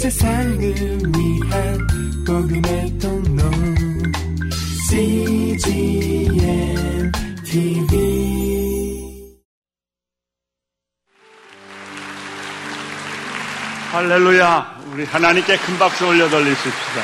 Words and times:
세상을 0.00 0.58
위한 0.58 1.78
복음의 2.26 2.98
통로 2.98 3.42
CGM 4.88 6.32
TV 7.44 8.00
할렐루야. 13.92 14.80
우리 14.94 15.04
하나님께 15.04 15.58
큰 15.58 15.78
박수 15.78 16.06
올려 16.06 16.30
돌리십시다. 16.30 17.02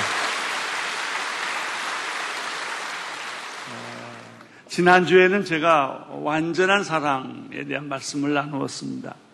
어, 3.69 4.65
지난주에는 4.69 5.45
제가 5.45 6.07
완전한 6.23 6.83
사랑에 6.83 7.63
대한 7.67 7.91
말씀을 7.91 8.33
나누었습니다. 8.33 9.26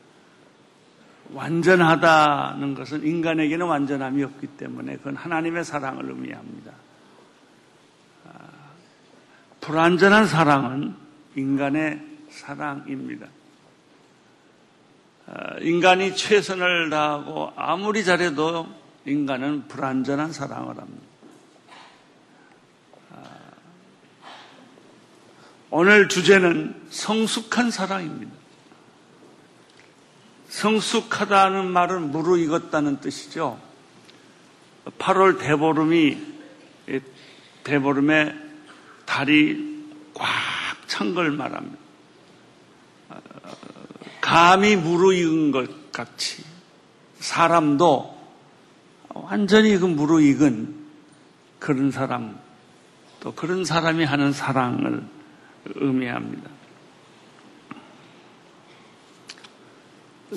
완전하다는 1.35 2.75
것은 2.75 3.05
인간에게는 3.05 3.67
완전함이 3.67 4.23
없기 4.23 4.47
때문에 4.49 4.97
그건 4.97 5.17
하나님의 5.17 5.65
사랑을 5.65 6.09
의미합니다. 6.09 6.73
아, 8.27 8.31
불완전한 9.61 10.27
사랑은 10.27 10.95
인간의 11.37 12.01
사랑입니다. 12.31 13.27
아, 15.27 15.57
인간이 15.61 16.17
최선을 16.17 16.91
다하고 16.91 17.53
아무리 17.57 18.05
잘해도 18.05 18.67
인간은 19.07 19.69
불완전한 19.69 20.33
사랑을 20.33 20.77
합니다. 20.79 21.07
아, 23.13 23.23
오늘 25.71 26.09
주제는 26.09 26.89
성숙한 26.91 27.71
사랑입니다. 27.71 28.42
성숙하다는 30.53 31.71
말은 31.71 32.11
무르익었다는 32.11 33.01
뜻이죠. 33.01 33.59
8월 34.99 35.39
대보름이 35.41 36.19
대보름에 37.65 38.35
달이 39.07 39.87
꽉 40.15 40.29
찬 40.93 41.15
걸 41.15 41.31
말합니다. 41.31 41.79
감이 44.21 44.77
무르익은 44.77 45.51
것 45.51 45.91
같이 45.91 46.45
사람도 47.19 48.21
완전히 49.09 49.79
그 49.79 49.87
무르익은 49.87 50.83
그런 51.59 51.91
사람 51.91 52.39
또 53.21 53.35
그런 53.35 53.65
사람이 53.65 54.05
하는 54.05 54.33
사랑을 54.33 55.03
의미합니다. 55.77 56.51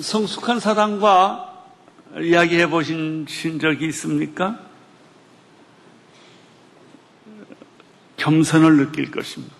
성숙한 0.00 0.60
사랑과 0.60 1.64
이야기해 2.20 2.68
보신 2.68 3.26
적이 3.60 3.86
있습니까? 3.86 4.58
겸손을 8.16 8.76
느낄 8.76 9.10
것입니다. 9.10 9.54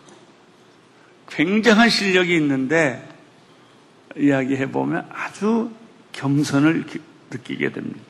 굉장한 1.31 1.89
실력이 1.89 2.35
있는데 2.37 3.07
이야기해 4.17 4.71
보면 4.71 5.07
아주 5.11 5.71
겸손을 6.13 6.85
느끼게 7.31 7.73
됩니다. 7.73 8.01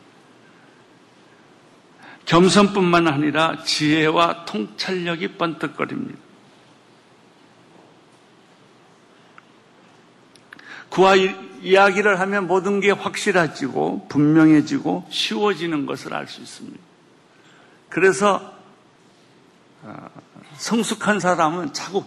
겸손뿐만 2.27 3.07
아니라 3.07 3.63
지혜와 3.63 4.45
통찰력이 4.47 5.35
번뜩거립니다. 5.35 6.19
그와 10.91 11.15
이야기를 11.63 12.21
하면 12.21 12.47
모든 12.47 12.81
게 12.81 12.91
확실해지고 12.91 14.09
분명해지고 14.09 15.07
쉬워지는 15.11 15.87
것을 15.87 16.15
알 16.15 16.27
수 16.27 16.41
있습니다. 16.41 16.79
그래서 17.89 18.55
아, 19.85 20.09
성숙한 20.57 21.21
사람은 21.21 21.73
자꾸 21.73 22.05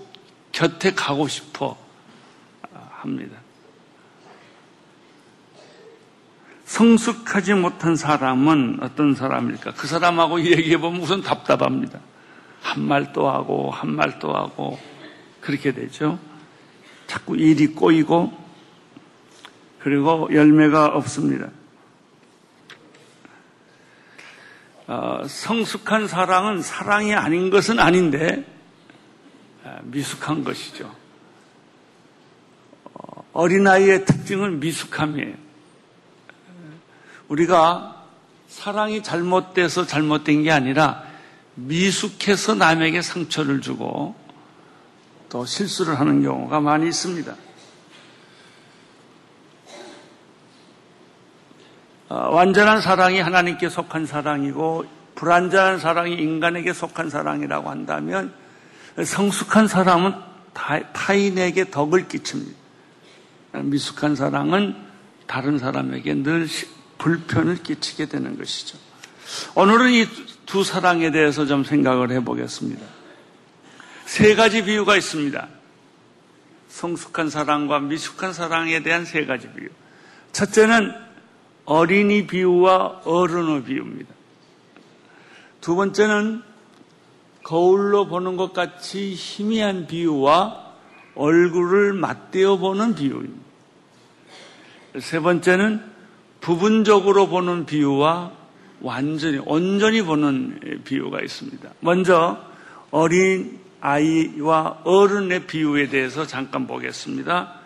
곁에 0.51 0.93
가고 0.93 1.27
싶어 1.27 1.77
합니다. 2.91 3.37
성숙하지 6.65 7.55
못한 7.55 7.95
사람은 7.95 8.79
어떤 8.81 9.15
사람일까? 9.15 9.73
그 9.73 9.87
사람하고 9.87 10.41
얘기해보면 10.41 11.01
우선 11.01 11.21
답답합니다. 11.21 11.99
한 12.61 12.83
말 12.83 13.13
또 13.13 13.29
하고, 13.29 13.71
한 13.71 13.95
말 13.95 14.19
또 14.19 14.35
하고, 14.35 14.77
그렇게 15.41 15.71
되죠. 15.71 16.19
자꾸 17.07 17.37
일이 17.37 17.67
꼬이고, 17.67 18.31
그리고 19.79 20.27
열매가 20.31 20.87
없습니다. 20.87 21.49
어, 24.87 25.21
성숙한 25.27 26.07
사랑은 26.07 26.61
사랑이 26.61 27.13
아닌 27.13 27.49
것은 27.49 27.79
아닌데 27.79 28.43
아, 29.63 29.79
미숙한 29.83 30.43
것이죠. 30.43 30.93
어, 32.85 33.23
어린아이의 33.33 34.05
특징은 34.05 34.59
미숙함이에요. 34.59 35.35
우리가 37.27 38.03
사랑이 38.47 39.03
잘못돼서 39.03 39.85
잘못된 39.85 40.43
게 40.43 40.51
아니라 40.51 41.03
미숙해서 41.53 42.55
남에게 42.55 43.01
상처를 43.01 43.61
주고 43.61 44.15
또 45.29 45.45
실수를 45.45 45.99
하는 45.99 46.23
경우가 46.23 46.59
많이 46.59 46.87
있습니다. 46.87 47.35
완전한 52.09 52.81
사랑이 52.81 53.19
하나님께 53.19 53.69
속한 53.69 54.05
사랑이고 54.05 54.85
불완전한 55.15 55.79
사랑이 55.79 56.15
인간에게 56.15 56.73
속한 56.73 57.09
사랑이라고 57.09 57.69
한다면 57.69 58.33
성숙한 59.03 59.67
사람은 59.67 60.13
타인에게 60.93 61.69
덕을 61.69 62.07
끼칩니다. 62.07 62.57
미숙한 63.53 64.15
사랑은 64.15 64.75
다른 65.27 65.57
사람에게 65.57 66.15
늘 66.15 66.47
불편을 66.97 67.63
끼치게 67.63 68.07
되는 68.07 68.37
것이죠. 68.37 68.77
오늘은 69.55 69.91
이 69.91 70.07
두 70.49 70.63
사랑에 70.63 71.11
대해서 71.11 71.45
좀 71.45 71.63
생각을 71.63 72.09
해보겠습니다. 72.09 72.83
세 74.05 74.33
가지 74.33 74.63
비유가 74.63 74.97
있습니다. 74.97 75.47
성숙한 76.69 77.29
사랑과 77.29 77.79
미숙한 77.79 78.33
사랑에 78.33 78.81
대한 78.81 79.05
세 79.05 79.27
가지 79.27 79.47
비유. 79.49 79.69
첫째는 80.31 80.91
어린이 81.69 82.25
비유와 82.25 83.01
어른의 83.05 83.63
비유입니다. 83.63 84.11
두 85.61 85.75
번째는 85.75 86.41
거울로 87.43 88.07
보는 88.07 88.37
것 88.37 88.53
같이 88.53 89.13
희미한 89.13 89.85
비유와 89.85 90.65
얼굴을 91.13 91.93
맞대어 91.93 92.57
보는 92.57 92.95
비유입니다. 92.95 93.49
세 94.99 95.19
번째는 95.19 95.83
부분적으로 96.41 97.27
보는 97.27 97.67
비유와 97.67 98.31
완전히, 98.81 99.37
온전히 99.37 100.01
보는 100.01 100.81
비유가 100.85 101.21
있습니다. 101.21 101.69
먼저 101.81 102.43
어린 102.89 103.59
아이와 103.79 104.79
어른의 104.85 105.45
비유에 105.45 105.89
대해서 105.89 106.25
잠깐 106.25 106.65
보겠습니다. 106.65 107.58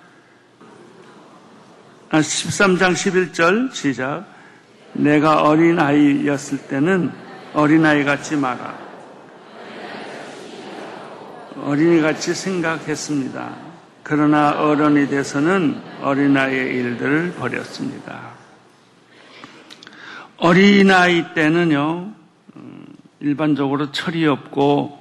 13장 2.20 2.84
아, 2.84 2.90
11절 2.92 3.74
시작. 3.74 4.26
내가 4.94 5.42
어린 5.42 5.80
아이였을 5.80 6.68
때는 6.68 7.12
어린 7.54 7.84
아이 7.86 8.04
같이 8.04 8.36
말아. 8.36 8.78
어린이 11.64 12.02
같이 12.02 12.36
생각했습니다. 12.36 13.56
그러나 14.04 14.52
어른이 14.52 15.08
돼서는 15.08 15.82
어린아이의 16.02 16.76
일들을 16.76 17.34
버렸습니다. 17.34 18.34
어린아이 20.38 21.34
때는요, 21.34 22.12
음, 22.56 22.86
일반적으로 23.22 23.92
철이 23.92 24.28
없고 24.28 25.00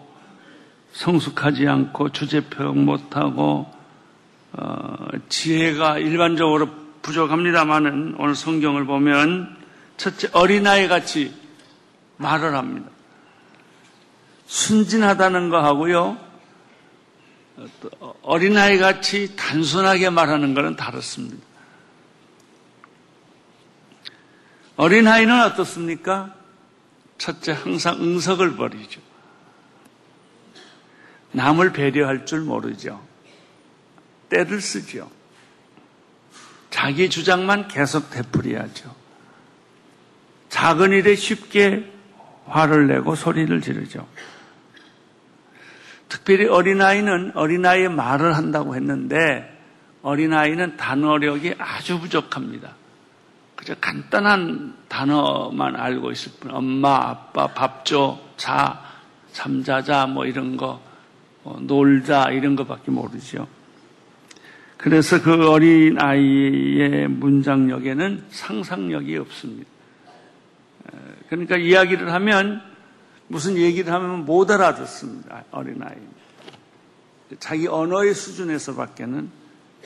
성숙하지 0.93 1.67
않고 1.67 2.11
주제표현 2.11 2.85
못하고 2.85 3.70
어, 4.53 5.06
지혜가 5.29 5.99
일반적으로 5.99 6.81
부족합니다만은 7.02 8.14
오늘 8.19 8.34
성경을 8.34 8.87
보면 8.87 9.56
첫째 9.96 10.28
어린아이 10.32 10.88
같이 10.88 11.34
말을 12.16 12.54
합니다. 12.54 12.88
순진하다는 14.46 15.50
거 15.50 15.62
하고요. 15.62 16.19
어린아이 18.22 18.78
같이 18.78 19.34
단순하게 19.37 20.10
말하는 20.10 20.54
것은 20.54 20.76
다릅니다. 20.76 21.46
어린아이는 24.76 25.43
어떻습니까? 25.43 26.34
첫째, 27.19 27.52
항상 27.52 28.00
응석을 28.00 28.56
버리죠. 28.56 29.00
남을 31.32 31.72
배려할 31.72 32.26
줄 32.26 32.40
모르죠. 32.40 33.00
때를 34.28 34.60
쓰죠. 34.60 35.10
자기 36.73 37.11
주장만 37.11 37.69
계속 37.69 38.11
되풀이하죠. 38.11 38.93
작은 40.49 40.91
일에 40.91 41.15
쉽게 41.15 41.93
화를 42.47 42.89
내고 42.89 43.15
소리를 43.15 43.61
지르죠. 43.61 44.09
특별히 46.09 46.47
어린아이는 46.47 47.33
어린아이의 47.37 47.91
말을 47.91 48.37
한다고 48.37 48.75
했는데 48.75 49.49
어린아이는 50.03 50.77
단어력이 50.77 51.55
아주 51.59 52.01
부족합니다. 52.01 52.75
그저 53.55 53.75
간단한 53.81 54.75
단어만 54.89 55.77
알고 55.77 56.11
있을 56.11 56.33
뿐 56.41 56.53
엄마, 56.53 57.11
아빠, 57.11 57.47
밥 57.49 57.85
줘, 57.85 58.19
자, 58.37 58.83
잠자자 59.33 60.07
뭐 60.07 60.25
이런 60.25 60.57
거 60.57 60.81
어, 61.45 61.59
놀자 61.61 62.31
이런 62.31 62.57
것밖에 62.57 62.91
모르죠. 62.91 63.47
그래서 64.82 65.23
그 65.23 65.49
어린 65.49 65.96
아이의 65.96 67.06
문장력에는 67.06 68.25
상상력이 68.31 69.17
없습니다. 69.17 69.70
그러니까 71.29 71.56
이야기를 71.56 72.12
하면 72.12 72.61
무슨 73.29 73.56
얘기를 73.56 73.93
하면 73.93 74.25
못 74.25 74.50
알아듣습니다. 74.50 75.44
어린 75.52 75.81
아이. 75.84 75.94
자기 77.38 77.69
언어의 77.69 78.12
수준에서밖에는 78.12 79.31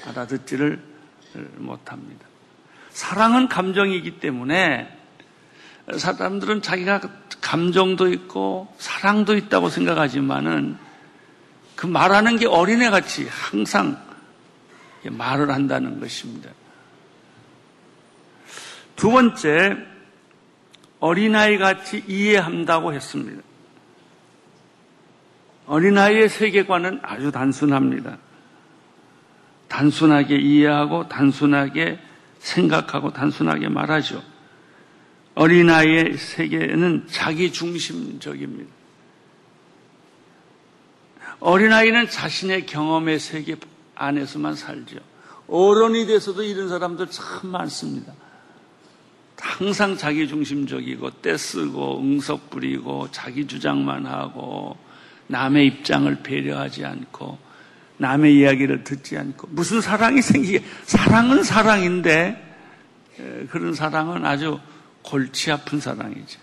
알아듣지를 0.06 0.82
못합니다. 1.58 2.26
사랑은 2.88 3.49
감정이기 3.49 4.19
때문에 4.19 4.88
사람들은 5.94 6.62
자기가 6.62 7.02
감정도 7.42 8.08
있고 8.08 8.75
사랑도 8.78 9.37
있다고 9.37 9.69
생각하지만은 9.69 10.78
그 11.75 11.87
말하는 11.87 12.38
게 12.38 12.46
어린애 12.46 12.88
같이 12.88 13.28
항상 13.28 14.06
말을 15.11 15.50
한다는 15.50 16.00
것입니다. 16.00 16.50
두 18.97 19.11
번째, 19.11 19.76
어린아이 21.00 21.58
같이 21.58 22.03
이해한다고 22.06 22.93
했습니다. 22.94 23.43
어린아이의 25.67 26.29
세계관은 26.29 27.00
아주 27.03 27.31
단순합니다. 27.31 28.19
단순하게 29.69 30.37
이해하고 30.37 31.09
단순하게 31.09 31.99
생각하고 32.38 33.12
단순하게 33.12 33.69
말하죠. 33.69 34.23
어린아이의 35.35 36.17
세계는 36.17 37.09
자기 37.11 37.52
중심적입니다. 37.52 38.73
어린아이는 41.41 42.09
자신의 42.09 42.64
경험의 42.67 43.19
세계 43.19 43.56
안에서만 43.96 44.54
살죠. 44.54 44.98
어른이 45.48 46.06
돼서도 46.06 46.43
이런 46.43 46.69
사람들 46.69 47.08
참 47.08 47.50
많습니다. 47.50 48.12
항상 49.38 49.96
자기 49.96 50.28
중심적이고 50.28 51.22
떼쓰고 51.22 52.00
응석 52.00 52.50
부리고 52.50 53.08
자기 53.10 53.46
주장만 53.46 54.06
하고 54.06 54.76
남의 55.28 55.66
입장을 55.66 56.22
배려하지 56.22 56.84
않고 56.84 57.38
남의 57.98 58.37
이야기를 58.37 58.84
듣지 58.84 59.16
않고 59.16 59.48
무슨 59.50 59.81
사랑이 59.81 60.22
생기게 60.22 60.62
사랑은 60.84 61.42
사랑인데 61.42 62.42
그런 63.50 63.75
사랑은 63.75 64.25
아주 64.26 64.60
골치 65.02 65.50
아픈 65.50 65.81
사랑이죠. 65.81 66.40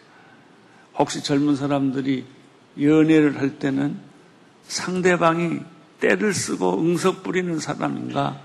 혹시 0.96 1.24
젊은 1.24 1.56
사람들이 1.56 2.26
연애를 2.80 3.40
할 3.40 3.60
때는 3.60 4.00
상대방이 4.68 5.60
때를 6.04 6.34
쓰고 6.34 6.82
응석 6.82 7.24
부리는 7.24 7.60
사람인가 7.60 8.38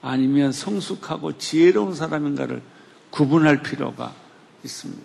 아니면 0.00 0.50
성숙하고 0.50 1.36
지혜로운 1.36 1.94
사람인가를 1.94 2.62
구분할 3.10 3.62
필요가 3.62 4.14
있습니다. 4.64 5.02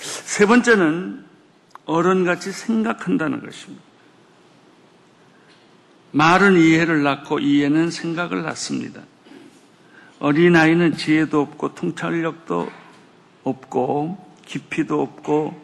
세 0.00 0.46
번째는 0.46 1.24
어른같이 1.84 2.52
생각한다는 2.52 3.44
것입니다. 3.44 3.82
말은 6.12 6.56
이해를 6.56 7.02
낳고 7.02 7.40
이해는 7.40 7.90
생각을 7.90 8.42
낳습니다. 8.42 9.02
어린아이는 10.20 10.96
지혜도 10.96 11.40
없고 11.40 11.74
통찰력도 11.74 12.70
없고 13.42 14.32
깊이도 14.46 15.02
없고 15.02 15.60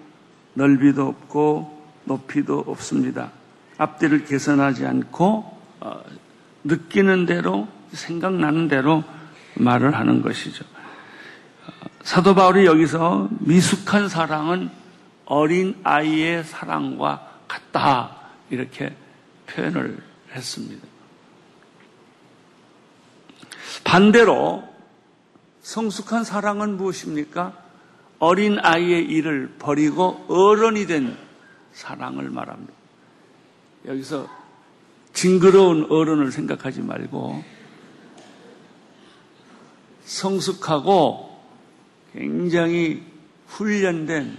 넓이도 0.54 1.06
없고 1.06 1.84
높이도 2.04 2.64
없습니다. 2.66 3.37
앞뒤를 3.78 4.24
개선하지 4.24 4.84
않고 4.86 5.58
어, 5.80 6.02
느끼는 6.64 7.26
대로 7.26 7.68
생각나는 7.92 8.68
대로 8.68 9.04
말을 9.54 9.94
하는 9.94 10.20
것이죠. 10.20 10.64
사도 12.02 12.34
바울이 12.34 12.66
여기서 12.66 13.28
미숙한 13.40 14.08
사랑은 14.08 14.70
어린 15.24 15.78
아이의 15.84 16.44
사랑과 16.44 17.28
같다 17.46 18.16
이렇게 18.50 18.94
표현을 19.46 19.98
했습니다. 20.32 20.86
반대로 23.84 24.68
성숙한 25.62 26.24
사랑은 26.24 26.76
무엇입니까? 26.76 27.52
어린 28.18 28.58
아이의 28.58 29.04
일을 29.04 29.56
버리고 29.58 30.24
어른이 30.28 30.86
된 30.86 31.16
사랑을 31.72 32.30
말합니다. 32.30 32.77
여기서 33.86 34.28
징그러운 35.12 35.86
어른을 35.90 36.30
생각하지 36.32 36.82
말고 36.82 37.42
성숙하고 40.04 41.42
굉장히 42.12 43.02
훈련된 43.46 44.38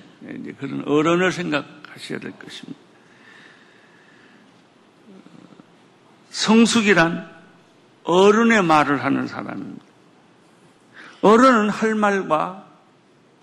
그런 0.59 0.87
어른을 0.87 1.31
생각하셔야 1.31 2.19
될 2.19 2.31
것입니다. 2.31 2.79
성숙이란 6.29 7.29
어른의 8.03 8.63
말을 8.63 9.03
하는 9.03 9.27
사람입니다. 9.27 9.85
어른은 11.21 11.69
할 11.69 11.95
말과 11.95 12.65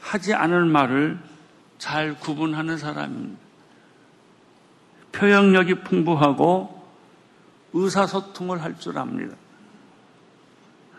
하지 0.00 0.34
않을 0.34 0.64
말을 0.64 1.18
잘 1.78 2.18
구분하는 2.18 2.78
사람입니다. 2.78 3.45
표현력이 5.16 5.82
풍부하고 5.82 6.76
의사소통을 7.72 8.62
할 8.62 8.76
줄 8.78 8.98
압니다. 8.98 9.34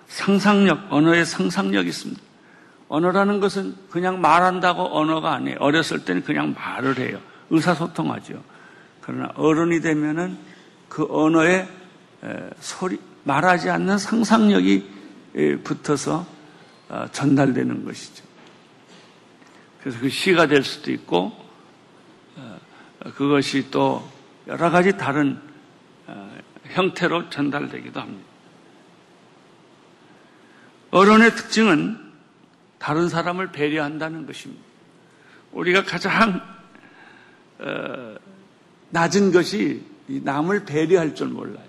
상상력, 0.07 0.91
언어의 0.91 1.25
상상력이 1.25 1.89
있습니다. 1.89 2.21
언어라는 2.87 3.39
것은 3.39 3.75
그냥 3.89 4.21
말한다고 4.21 4.97
언어가 4.97 5.33
아니에요. 5.33 5.57
어렸을 5.59 6.05
때는 6.05 6.23
그냥 6.23 6.53
말을 6.53 6.97
해요. 6.99 7.19
의사소통하죠. 7.49 8.41
그러나 9.01 9.31
어른이 9.35 9.81
되면은 9.81 10.37
그 10.87 11.05
언어에 11.09 11.67
소리, 12.59 12.99
말하지 13.25 13.69
않는 13.69 13.97
상상력이 13.97 14.89
붙어서 15.63 16.25
어, 16.89 17.05
전달되는 17.11 17.83
것이죠. 17.83 18.23
그래서 19.81 19.99
그 19.99 20.09
시가 20.09 20.47
될 20.47 20.63
수도 20.63 20.89
있고, 20.89 21.33
어, 21.33 21.46
그것이 23.15 23.69
또 23.71 24.07
여러 24.47 24.69
가지 24.69 24.97
다른 24.97 25.39
어, 26.07 26.37
형태로 26.65 27.29
전달되기도 27.29 27.99
합니다. 27.99 28.27
어른의 30.91 31.35
특징은 31.35 31.97
다른 32.79 33.09
사람을 33.09 33.51
배려한다는 33.51 34.25
것입니다. 34.25 34.63
우리가 35.51 35.83
가장 35.83 36.41
낮은 38.89 39.31
것이 39.31 39.83
남을 40.07 40.65
배려할 40.65 41.15
줄 41.15 41.27
몰라요. 41.27 41.65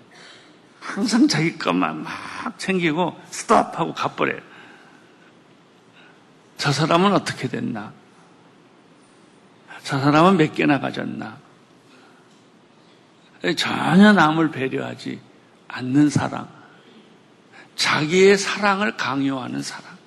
항상 0.79 1.27
자기 1.27 1.57
것만 1.57 2.03
막 2.03 2.57
챙기고 2.57 3.19
스톱하고 3.29 3.93
가버려요. 3.93 4.41
저 6.57 6.71
사람은 6.71 7.13
어떻게 7.13 7.47
됐나? 7.47 7.91
저 9.83 9.99
사람은 9.99 10.37
몇 10.37 10.53
개나 10.53 10.79
가졌나? 10.79 11.37
전혀 13.57 14.13
남을 14.13 14.51
배려하지 14.51 15.19
않는 15.67 16.09
사랑. 16.09 16.47
자기의 17.75 18.37
사랑을 18.37 18.97
강요하는 18.97 19.61
사랑. 19.61 19.97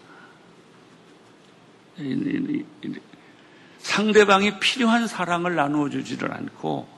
상대방이 3.79 4.59
필요한 4.61 5.07
사랑을 5.07 5.55
나누어 5.55 5.88
주지를 5.88 6.33
않고 6.33 6.88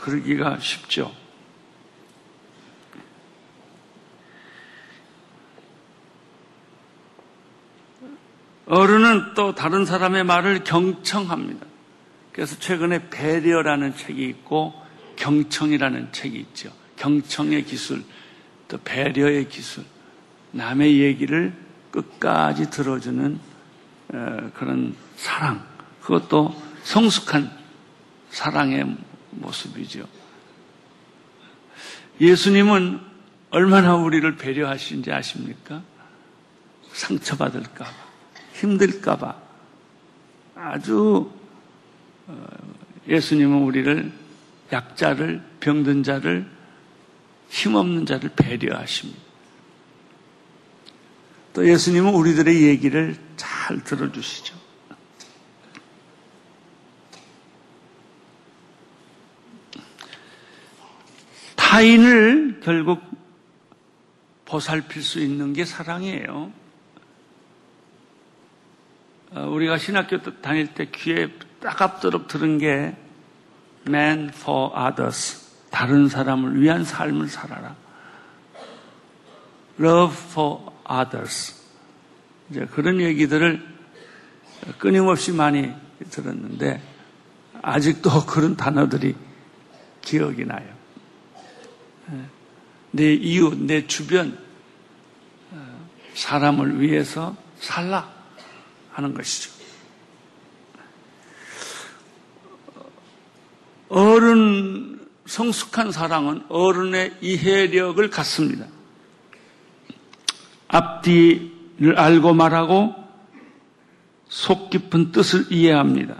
그러기가 0.00 0.58
쉽죠. 0.60 1.12
어른은 8.66 9.34
또 9.34 9.54
다른 9.54 9.86
사람의 9.86 10.24
말을 10.24 10.62
경청합니다. 10.62 11.67
그래서 12.38 12.56
최근에 12.56 13.10
배려라는 13.10 13.96
책이 13.96 14.24
있고 14.28 14.72
경청이라는 15.16 16.12
책이 16.12 16.38
있죠. 16.38 16.70
경청의 16.94 17.64
기술, 17.64 18.04
또 18.68 18.78
배려의 18.78 19.48
기술, 19.48 19.82
남의 20.52 21.00
얘기를 21.00 21.52
끝까지 21.90 22.70
들어주는 22.70 23.40
어, 24.14 24.50
그런 24.54 24.94
사랑, 25.16 25.66
그것도 26.00 26.54
성숙한 26.84 27.50
사랑의 28.30 28.86
모습이죠. 29.30 30.06
예수님은 32.20 33.00
얼마나 33.50 33.96
우리를 33.96 34.36
배려하시는지 34.36 35.10
아십니까? 35.10 35.82
상처받을까봐, 36.92 37.90
힘들까봐. 38.52 39.36
아주, 40.54 41.32
어, 41.34 41.37
예수님은 43.08 43.62
우리를 43.62 44.12
약자를, 44.72 45.42
병든 45.60 46.02
자를, 46.02 46.46
힘없는 47.48 48.04
자를 48.06 48.30
배려하십니다. 48.36 49.20
또 51.54 51.66
예수님은 51.66 52.12
우리들의 52.14 52.62
얘기를 52.62 53.16
잘 53.36 53.82
들어주시죠. 53.82 54.56
타인을 61.56 62.60
결국 62.62 63.02
보살필 64.44 65.02
수 65.02 65.20
있는 65.20 65.52
게 65.52 65.64
사랑이에요. 65.64 66.52
어, 69.30 69.40
우리가 69.50 69.76
신학교 69.76 70.22
다닐 70.40 70.72
때 70.74 70.90
귀에 70.94 71.28
따갑도록 71.60 72.28
들은 72.28 72.58
게 72.58 72.96
man 73.86 74.30
for 74.34 74.72
others. 74.76 75.46
다른 75.70 76.08
사람을 76.08 76.60
위한 76.60 76.84
삶을 76.84 77.28
살아라. 77.28 77.76
love 79.80 80.16
for 80.30 80.60
others. 80.90 81.54
이제 82.50 82.66
그런 82.66 83.00
얘기들을 83.00 83.62
끊임없이 84.78 85.32
많이 85.32 85.72
들었는데 86.10 86.82
아직도 87.62 88.24
그런 88.26 88.56
단어들이 88.56 89.14
기억이 90.00 90.44
나요. 90.44 90.78
내 92.90 93.12
이웃, 93.12 93.58
내 93.58 93.86
주변 93.86 94.38
사람을 96.14 96.80
위해서 96.80 97.36
살라 97.60 98.10
하는 98.92 99.14
것이죠. 99.14 99.57
어른 103.88 105.00
성숙한 105.26 105.92
사랑은 105.92 106.44
어른의 106.48 107.16
이해력을 107.20 108.08
갖습니다. 108.10 108.66
앞뒤를 110.68 111.98
알고 111.98 112.34
말하고 112.34 112.94
속 114.28 114.70
깊은 114.70 115.12
뜻을 115.12 115.46
이해합니다. 115.50 116.16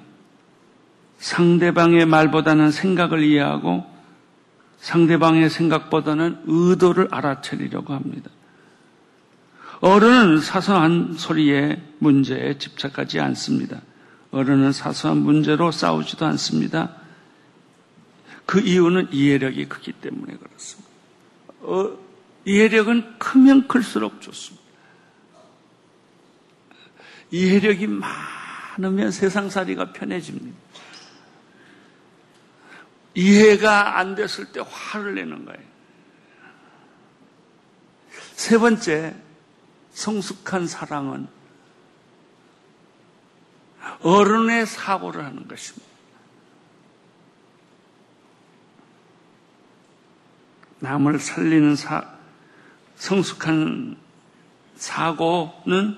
상대방의 1.19 2.07
말보다는 2.07 2.71
생각을 2.71 3.23
이해하고 3.23 3.85
상대방의 4.79 5.51
생각보다는 5.51 6.43
의도를 6.47 7.09
알아차리려고 7.11 7.93
합니다. 7.93 8.31
어른은 9.81 10.41
사소한 10.41 11.15
소리에 11.17 11.83
문제에 11.99 12.59
집착하지 12.59 13.21
않습니다. 13.21 13.81
어른은 14.31 14.73
사소한 14.73 15.19
문제로 15.19 15.71
싸우지도 15.71 16.27
않습니다. 16.27 16.95
그 18.49 18.61
이유는 18.61 19.13
이해력이 19.13 19.69
크기 19.69 19.93
때문에 19.93 20.35
그렇습니다. 20.39 20.89
어, 21.61 21.99
이해력은 22.47 23.19
크면 23.19 23.69
클수록 23.69 24.23
좋습니다. 24.23 24.65
이해력이 27.31 27.89
많으면 27.89 29.11
세상살이가 29.11 29.93
편해집니다. 29.93 30.57
이해가 33.13 33.99
안 33.99 34.15
됐을 34.15 34.47
때 34.47 34.63
화를 34.67 35.17
내는 35.17 35.45
거예요. 35.45 35.63
세 38.33 38.57
번째, 38.57 39.15
성숙한 39.91 40.67
사랑은 40.67 41.29
어른의 44.01 44.65
사고를 44.65 45.23
하는 45.23 45.47
것입니다. 45.47 45.88
남을 50.81 51.19
살리는 51.19 51.77
사, 51.77 52.05
성숙한 52.97 53.97
사고는 54.77 55.97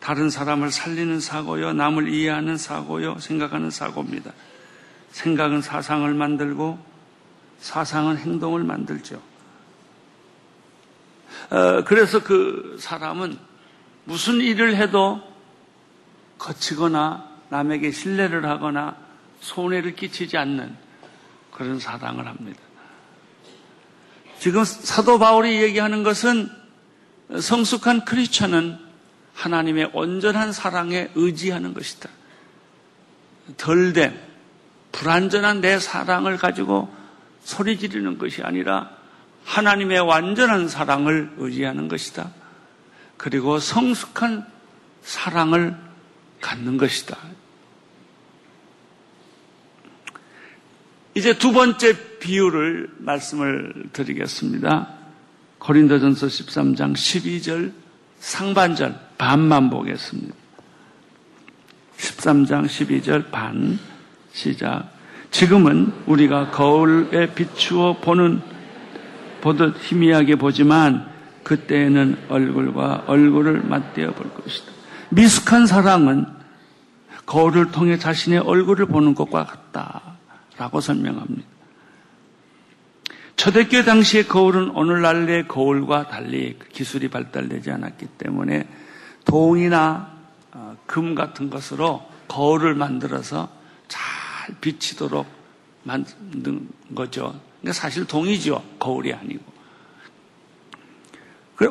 다른 0.00 0.30
사람을 0.30 0.70
살리는 0.70 1.20
사고요, 1.20 1.72
남을 1.72 2.08
이해하는 2.08 2.56
사고요, 2.56 3.18
생각하는 3.18 3.70
사고입니다. 3.70 4.32
생각은 5.10 5.62
사상을 5.62 6.12
만들고 6.12 6.78
사상은 7.58 8.18
행동을 8.18 8.64
만들죠. 8.64 9.20
어, 11.50 11.84
그래서 11.84 12.22
그 12.22 12.76
사람은 12.80 13.38
무슨 14.04 14.40
일을 14.40 14.76
해도 14.76 15.20
거치거나 16.38 17.28
남에게 17.48 17.90
신뢰를 17.90 18.46
하거나 18.46 18.96
손해를 19.40 19.94
끼치지 19.94 20.36
않는 20.36 20.76
그런 21.52 21.78
사랑을 21.78 22.26
합니다. 22.26 22.60
지금 24.38 24.64
사도 24.64 25.18
바울이 25.18 25.62
얘기하는 25.62 26.02
것은 26.02 26.50
성숙한 27.40 28.04
크리스천은 28.04 28.78
하나님의 29.34 29.90
온전한 29.92 30.52
사랑에 30.52 31.08
의지하는 31.14 31.74
것이다. 31.74 32.08
덜된 33.56 34.18
불완전한 34.92 35.60
내 35.60 35.78
사랑을 35.78 36.36
가지고 36.36 36.94
소리 37.44 37.78
지르는 37.78 38.18
것이 38.18 38.42
아니라 38.42 38.90
하나님의 39.44 40.00
완전한 40.00 40.68
사랑을 40.68 41.32
의지하는 41.36 41.88
것이다. 41.88 42.30
그리고 43.16 43.58
성숙한 43.58 44.46
사랑을 45.02 45.76
갖는 46.40 46.76
것이다. 46.78 47.16
이제 51.14 51.38
두 51.38 51.52
번째 51.52 52.15
비유를 52.26 52.90
말씀을 52.98 53.72
드리겠습니다. 53.92 54.88
고린도전서 55.60 56.26
13장 56.26 56.92
12절 56.92 57.72
상반절 58.18 58.98
반만 59.16 59.70
보겠습니다. 59.70 60.34
13장 61.96 62.66
12절 62.66 63.30
반 63.30 63.78
시작. 64.32 64.90
지금은 65.30 65.92
우리가 66.06 66.50
거울에 66.50 67.32
비추어 67.32 67.98
보는 68.00 68.40
보듯 69.40 69.76
희미하게 69.80 70.34
보지만 70.34 71.08
그때에는 71.44 72.16
얼굴과 72.28 73.04
얼굴을 73.06 73.62
맞대어 73.62 74.14
볼 74.14 74.34
것이다. 74.34 74.72
미숙한 75.10 75.68
사랑은 75.68 76.26
거울을 77.24 77.70
통해 77.70 77.96
자신의 77.96 78.40
얼굴을 78.40 78.86
보는 78.86 79.14
것과 79.14 79.46
같다라고 79.46 80.80
설명합니다. 80.80 81.55
초대교회 83.36 83.84
당시의 83.84 84.28
거울은 84.28 84.70
오늘날의 84.70 85.46
거울과 85.46 86.08
달리 86.08 86.58
기술이 86.72 87.08
발달되지 87.08 87.70
않았기 87.70 88.06
때문에 88.18 88.66
동이나 89.24 90.10
어, 90.52 90.76
금 90.86 91.14
같은 91.14 91.50
것으로 91.50 92.02
거울을 92.28 92.74
만들어서 92.74 93.48
잘 93.88 94.54
비치도록 94.60 95.26
만든 95.82 96.68
거죠. 96.94 97.38
근데 97.60 97.72
사실 97.72 98.06
동이죠. 98.06 98.64
거울이 98.78 99.12
아니고. 99.12 99.44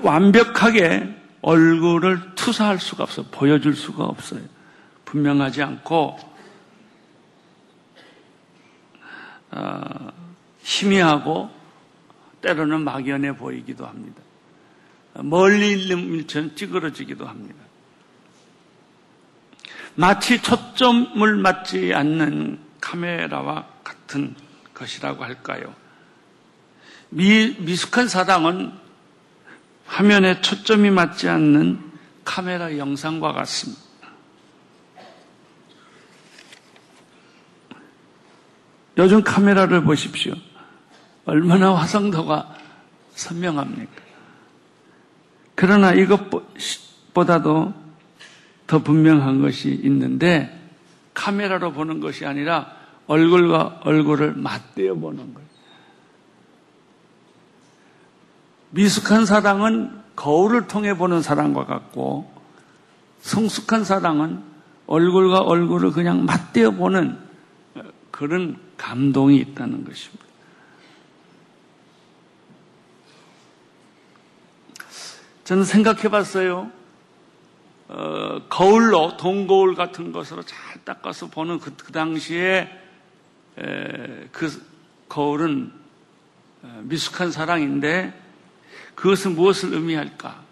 완벽하게 0.02 1.16
얼굴을 1.42 2.36
투사할 2.36 2.80
수가 2.80 3.04
없어요. 3.04 3.28
보여줄 3.32 3.76
수가 3.76 4.04
없어요. 4.04 4.42
분명하지 5.06 5.62
않고, 5.62 6.18
어, 9.52 10.12
희미하고 10.64 11.55
때로는 12.46 12.84
막연해 12.84 13.36
보이기도 13.36 13.88
합니다. 13.88 14.22
멀리 15.16 15.82
있는 15.82 16.14
일처럼 16.14 16.56
찌그러지기도 16.56 17.26
합니다. 17.26 17.56
마치 19.96 20.40
초점을 20.44 21.36
맞지 21.38 21.94
않는 21.96 22.60
카메라와 22.80 23.66
같은 23.84 24.36
것이라고 24.76 25.24
할까요? 25.24 25.74
미, 27.10 27.56
미숙한 27.58 28.08
사랑은 28.08 28.72
화면에 29.88 30.42
초점이 30.42 30.92
맞지 30.92 31.28
않는 31.28 31.80
카메라 32.24 32.78
영상과 32.78 33.32
같습니다. 33.32 33.82
요즘 38.98 39.24
카메라를 39.24 39.84
보십시오. 39.84 40.36
얼마나 41.26 41.76
화성도가 41.76 42.56
선명합니까? 43.16 43.92
그러나 45.56 45.94
이것보다도 45.94 47.74
더 48.68 48.80
분명한 48.80 49.42
것이 49.42 49.70
있는데 49.84 50.52
카메라로 51.14 51.72
보는 51.72 52.00
것이 52.00 52.26
아니라 52.26 52.76
얼굴과 53.08 53.82
얼굴을 53.84 54.34
맞대어 54.34 54.96
보는 54.96 55.34
거예요. 55.34 55.46
미숙한 58.72 59.26
사랑은 59.26 60.02
거울을 60.16 60.68
통해 60.68 60.98
보는 60.98 61.22
사랑과 61.22 61.66
같고 61.66 62.32
성숙한 63.22 63.86
사랑은 63.86 64.44
얼굴과 64.88 65.42
얼굴을 65.42 65.92
그냥 65.92 66.26
맞대어 66.26 66.72
보는 66.72 67.18
그런 68.12 68.58
감동이 68.78 69.38
있다는 69.38 69.86
것입니다. 69.86 70.26
저는 75.46 75.64
생각해 75.64 76.10
봤어요. 76.10 76.72
어, 77.88 78.42
거울로, 78.50 79.16
동거울 79.16 79.76
같은 79.76 80.12
것으로 80.12 80.42
잘 80.42 80.84
닦아서 80.84 81.28
보는 81.28 81.60
그, 81.60 81.76
그 81.78 81.92
당시에 81.92 82.68
에, 83.60 84.28
그 84.32 84.66
거울은 85.08 85.72
어, 86.64 86.82
미숙한 86.86 87.32
사랑인데 87.32 88.20
그것은 88.96 89.36
무엇을 89.36 89.72
의미할까? 89.72 90.44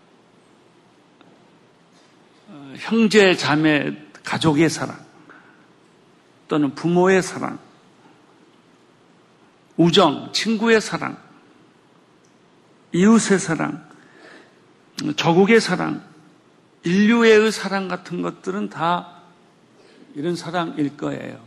어, 2.49 2.73
형제, 2.77 3.35
자매, 3.35 3.97
가족의 4.23 4.69
사랑 4.69 5.03
또는 6.47 6.75
부모의 6.75 7.23
사랑, 7.23 7.57
우정, 9.75 10.31
친구의 10.33 10.81
사랑, 10.81 11.17
이웃의 12.91 13.39
사랑, 13.39 13.92
저국의 15.11 15.59
사랑, 15.59 16.03
인류의 16.83 17.51
사랑 17.51 17.87
같은 17.87 18.21
것들은 18.21 18.69
다 18.69 19.21
이런 20.15 20.35
사랑일 20.35 20.95
거예요. 20.95 21.39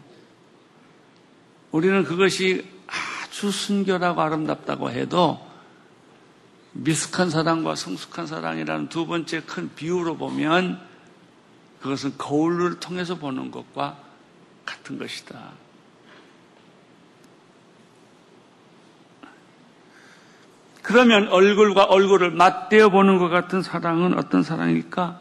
우리는 1.72 2.04
그것이 2.04 2.66
아주 2.86 3.50
순결하고 3.50 4.20
아름답다고 4.20 4.90
해도 4.90 5.44
미숙한 6.72 7.30
사랑과 7.30 7.74
성숙한 7.74 8.26
사랑이라는 8.26 8.88
두 8.88 9.06
번째 9.06 9.42
큰 9.42 9.70
비유로 9.74 10.16
보면 10.16 10.80
그것은 11.80 12.18
거울을 12.18 12.80
통해서 12.80 13.16
보는 13.16 13.50
것과 13.50 13.98
같은 14.64 14.98
것이다. 14.98 15.52
그러면 20.86 21.26
얼굴과 21.26 21.82
얼굴을 21.82 22.30
맞대어 22.30 22.90
보는 22.90 23.18
것 23.18 23.28
같은 23.28 23.60
사랑은 23.60 24.16
어떤 24.16 24.44
사랑일까? 24.44 25.20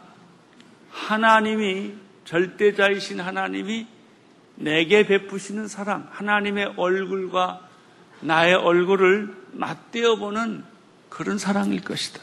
하나님이 0.92 1.94
절대자이신 2.24 3.18
하나님이 3.18 3.88
내게 4.54 5.04
베푸시는 5.04 5.66
사랑, 5.66 6.06
하나님의 6.12 6.74
얼굴과 6.76 7.68
나의 8.20 8.54
얼굴을 8.54 9.34
맞대어 9.54 10.14
보는 10.14 10.62
그런 11.08 11.36
사랑일 11.36 11.82
것이다. 11.82 12.20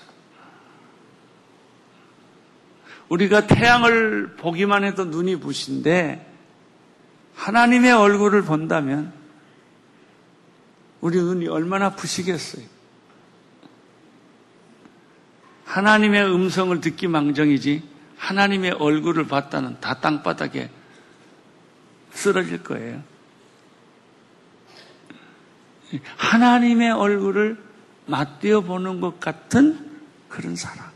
우리가 3.10 3.46
태양을 3.48 4.38
보기만 4.38 4.86
해도 4.86 5.04
눈이 5.04 5.42
부신데 5.42 6.34
하나님의 7.36 7.92
얼굴을 7.92 8.44
본다면 8.44 9.12
우리 11.02 11.18
눈이 11.18 11.50
얼마나 11.50 11.90
부시겠어요. 11.90 12.73
하나님의 15.66 16.34
음성을 16.34 16.80
듣기 16.82 17.08
망정이지 17.08 17.84
하나님의 18.18 18.72
얼굴을 18.72 19.28
봤다는 19.28 19.80
다 19.80 19.96
땅바닥에 19.96 20.70
쓰러질 22.12 22.64
거예요. 22.64 23.04
하나님의 26.18 26.92
얼굴을 26.92 27.58
맞대어 28.06 28.62
보는 28.62 29.02
것 29.02 29.20
같은 29.20 29.92
그런 30.30 30.56
사랑. 30.56 30.92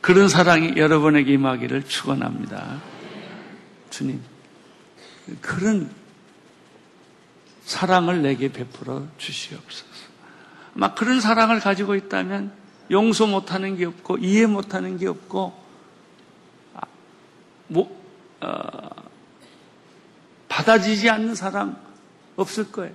그런 0.00 0.28
사랑이 0.28 0.74
여러분에게 0.76 1.32
임하기를 1.32 1.86
축원합니다. 1.86 2.80
주님. 3.90 4.20
그런 5.40 5.90
사랑을 7.64 8.22
내게 8.22 8.52
베풀어 8.52 9.06
주시옵소서. 9.16 9.86
아마 10.76 10.94
그런 10.94 11.20
사랑을 11.20 11.60
가지고 11.60 11.94
있다면 11.94 12.52
용서 12.90 13.26
못하는 13.26 13.76
게 13.76 13.86
없고 13.86 14.18
이해 14.18 14.46
못하는 14.46 14.98
게 14.98 15.06
없고 15.08 15.64
뭐, 17.66 18.04
어, 18.40 18.88
받아지지 20.48 21.08
않는 21.08 21.34
사람 21.34 21.76
없을 22.36 22.70
거예요. 22.70 22.94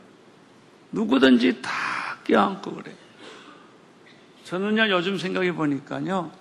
누구든지 0.92 1.62
다 1.62 1.72
껴안고 2.24 2.76
그래. 2.76 2.96
저는요 4.44 4.90
요즘 4.90 5.18
생각해 5.20 5.54
보니까요 5.54 6.32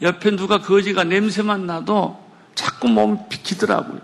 옆에 0.00 0.36
누가 0.36 0.60
거지가 0.60 1.04
냄새만 1.04 1.66
나도 1.66 2.24
자꾸 2.54 2.88
몸이 2.88 3.18
비키더라고요. 3.28 4.00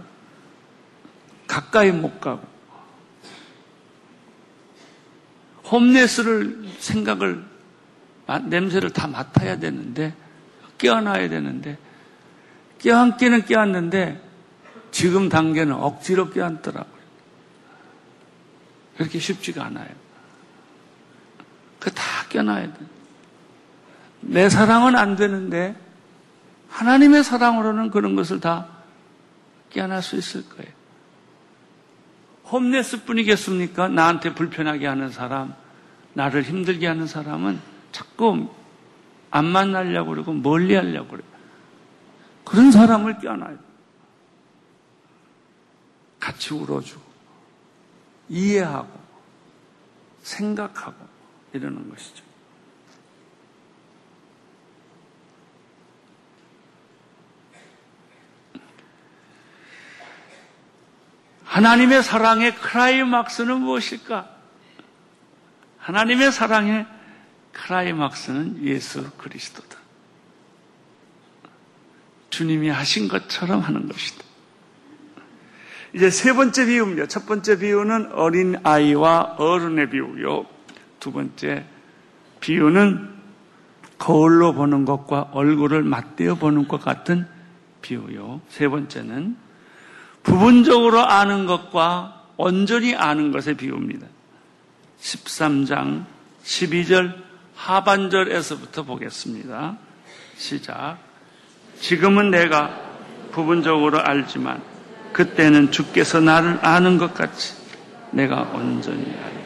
가까이 1.46 1.92
못 1.92 2.20
가고. 2.20 2.46
홈레스를 5.70 6.68
생각을, 6.78 7.44
냄새를 8.26 8.90
다 8.90 9.06
맡아야 9.06 9.58
되는데, 9.58 10.14
껴안아야 10.78 11.28
되는데, 11.28 11.78
껴안기는 12.78 13.44
껴안는데, 13.46 14.20
지금 14.90 15.28
단계는 15.28 15.74
억지로 15.74 16.30
껴안더라고요. 16.30 16.94
그렇게 18.96 19.18
쉽지가 19.18 19.64
않아요. 19.66 19.88
그 21.80 21.90
다 21.90 22.02
껴놔야 22.30 22.72
돼. 22.72 22.78
내 24.20 24.48
사랑은 24.48 24.96
안 24.96 25.16
되는데, 25.16 25.76
하나님의 26.70 27.22
사랑으로는 27.22 27.90
그런 27.90 28.16
것을 28.16 28.40
다 28.40 28.68
깨어날 29.70 30.02
수 30.02 30.16
있을 30.16 30.48
거예요. 30.48 30.72
홈레스 32.50 33.04
뿐이겠습니까? 33.04 33.88
나한테 33.88 34.34
불편하게 34.34 34.86
하는 34.86 35.10
사람, 35.10 35.54
나를 36.14 36.42
힘들게 36.42 36.86
하는 36.86 37.06
사람은 37.06 37.60
자꾸 37.94 38.52
안 39.30 39.44
만나려고 39.44 40.10
그러고 40.10 40.32
멀리 40.32 40.74
하려고 40.74 41.10
그래요. 41.10 41.28
그런 42.44 42.72
사람을 42.72 43.20
껴안아요. 43.20 43.56
같이 46.18 46.52
울어주고, 46.52 47.02
이해하고, 48.28 49.00
생각하고, 50.22 50.96
이러는 51.52 51.88
것이죠. 51.88 52.24
하나님의 61.44 62.02
사랑의 62.02 62.56
크라이막스는 62.56 63.60
무엇일까? 63.60 64.28
하나님의 65.78 66.32
사랑의 66.32 66.86
크라이막스는 67.54 68.64
예수 68.64 69.10
그리스도다. 69.12 69.78
주님이 72.30 72.68
하신 72.68 73.08
것처럼 73.08 73.60
하는 73.60 73.88
것이다. 73.88 74.24
이제 75.94 76.10
세 76.10 76.32
번째 76.32 76.66
비유입니다. 76.66 77.06
첫 77.06 77.26
번째 77.26 77.58
비유는 77.58 78.12
어린 78.12 78.56
아이와 78.64 79.36
어른의 79.38 79.90
비유요. 79.90 80.46
두 80.98 81.12
번째 81.12 81.64
비유는 82.40 83.14
거울로 83.98 84.52
보는 84.52 84.84
것과 84.84 85.30
얼굴을 85.32 85.84
맞대어 85.84 86.34
보는 86.34 86.66
것 86.66 86.80
같은 86.80 87.26
비유요. 87.80 88.40
세 88.48 88.68
번째는 88.68 89.36
부분적으로 90.24 91.00
아는 91.00 91.46
것과 91.46 92.30
온전히 92.36 92.96
아는 92.96 93.30
것의 93.30 93.56
비유입니다. 93.56 94.06
13장 95.00 96.06
12절 96.42 97.14
하반절에서부터 97.54 98.82
보겠습니다. 98.82 99.76
시작. 100.36 100.98
지금은 101.80 102.30
내가 102.30 102.80
부분적으로 103.32 104.00
알지만 104.00 104.62
그때는 105.12 105.70
주께서 105.70 106.20
나를 106.20 106.58
아는 106.64 106.98
것 106.98 107.14
같이 107.14 107.54
내가 108.10 108.42
온전히 108.42 109.02
알리다. 109.02 109.44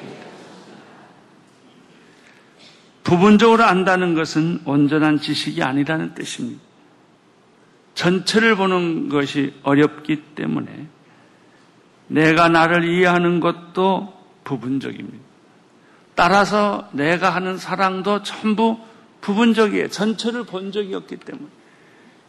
부분적으로 3.04 3.64
안다는 3.64 4.14
것은 4.14 4.60
온전한 4.64 5.18
지식이 5.18 5.62
아니라는 5.62 6.14
뜻입니다. 6.14 6.60
전체를 7.94 8.56
보는 8.56 9.08
것이 9.08 9.54
어렵기 9.62 10.34
때문에 10.34 10.86
내가 12.06 12.48
나를 12.48 12.84
이해하는 12.88 13.40
것도 13.40 14.14
부분적입니다. 14.44 15.27
따라서 16.18 16.88
내가 16.90 17.30
하는 17.30 17.58
사랑도 17.58 18.24
전부 18.24 18.76
부분적이에요. 19.20 19.86
전체를 19.86 20.46
본 20.46 20.72
적이 20.72 20.96
없기 20.96 21.18
때문에. 21.18 21.46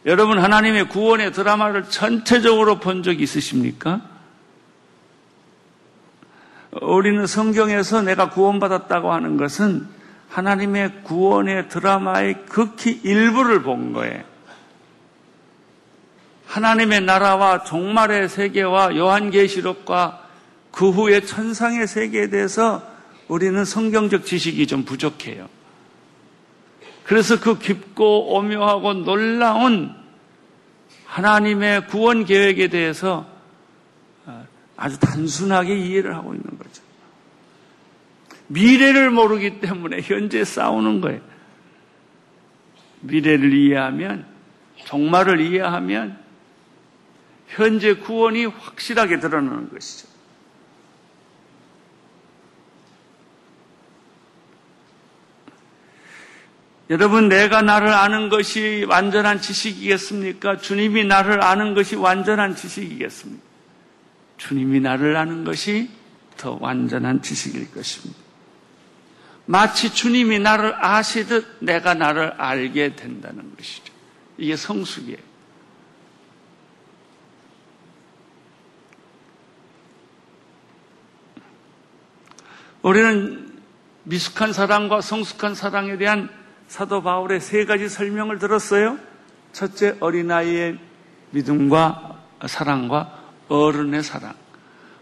여러분 0.06 0.38
하나님의 0.38 0.88
구원의 0.88 1.32
드라마를 1.32 1.90
전체적으로 1.90 2.78
본 2.78 3.02
적 3.02 3.20
있으십니까? 3.20 4.00
우리는 6.80 7.26
성경에서 7.26 8.02
내가 8.02 8.30
구원받았다고 8.30 9.12
하는 9.12 9.36
것은 9.36 9.88
하나님의 10.28 11.02
구원의 11.02 11.68
드라마의 11.68 12.46
극히 12.46 12.92
일부를 13.02 13.64
본 13.64 13.92
거예요. 13.92 14.22
하나님의 16.46 17.00
나라와 17.00 17.64
종말의 17.64 18.28
세계와 18.28 18.94
요한계시록과 18.94 20.28
그 20.70 20.90
후의 20.90 21.26
천상의 21.26 21.88
세계에 21.88 22.30
대해서 22.30 22.88
우리는 23.30 23.64
성경적 23.64 24.26
지식이 24.26 24.66
좀 24.66 24.84
부족해요. 24.84 25.48
그래서 27.04 27.38
그 27.38 27.60
깊고 27.60 28.34
오묘하고 28.34 29.04
놀라운 29.04 29.94
하나님의 31.06 31.86
구원 31.86 32.24
계획에 32.24 32.66
대해서 32.66 33.28
아주 34.76 34.98
단순하게 34.98 35.76
이해를 35.76 36.16
하고 36.16 36.34
있는 36.34 36.58
거죠. 36.58 36.82
미래를 38.48 39.12
모르기 39.12 39.60
때문에 39.60 40.00
현재 40.00 40.44
싸우는 40.44 41.00
거예요. 41.00 41.20
미래를 43.02 43.52
이해하면, 43.52 44.26
종말을 44.86 45.40
이해하면, 45.40 46.18
현재 47.46 47.94
구원이 47.94 48.46
확실하게 48.46 49.20
드러나는 49.20 49.70
것이죠. 49.70 50.09
여러분, 56.90 57.28
내가 57.28 57.62
나를 57.62 57.88
아는 57.92 58.28
것이 58.30 58.84
완전한 58.88 59.40
지식이겠습니까? 59.40 60.56
주님이 60.56 61.04
나를 61.04 61.40
아는 61.40 61.74
것이 61.74 61.94
완전한 61.94 62.56
지식이겠습니까? 62.56 63.42
주님이 64.38 64.80
나를 64.80 65.16
아는 65.16 65.44
것이 65.44 65.88
더 66.36 66.58
완전한 66.60 67.22
지식일 67.22 67.70
것입니다. 67.70 68.18
마치 69.46 69.94
주님이 69.94 70.40
나를 70.40 70.74
아시듯 70.84 71.58
내가 71.60 71.94
나를 71.94 72.32
알게 72.32 72.96
된다는 72.96 73.54
것이죠. 73.56 73.92
이게 74.36 74.56
성숙이에요. 74.56 75.18
우리는 82.82 83.60
미숙한 84.04 84.52
사랑과 84.52 85.00
성숙한 85.00 85.54
사랑에 85.54 85.96
대한 85.98 86.39
사도 86.70 87.02
바울의 87.02 87.40
세 87.40 87.64
가지 87.64 87.88
설명을 87.88 88.38
들었어요. 88.38 88.96
첫째, 89.52 89.96
어린아이의 89.98 90.78
믿음과 91.32 92.22
사랑과 92.46 93.24
어른의 93.48 94.04
사랑, 94.04 94.34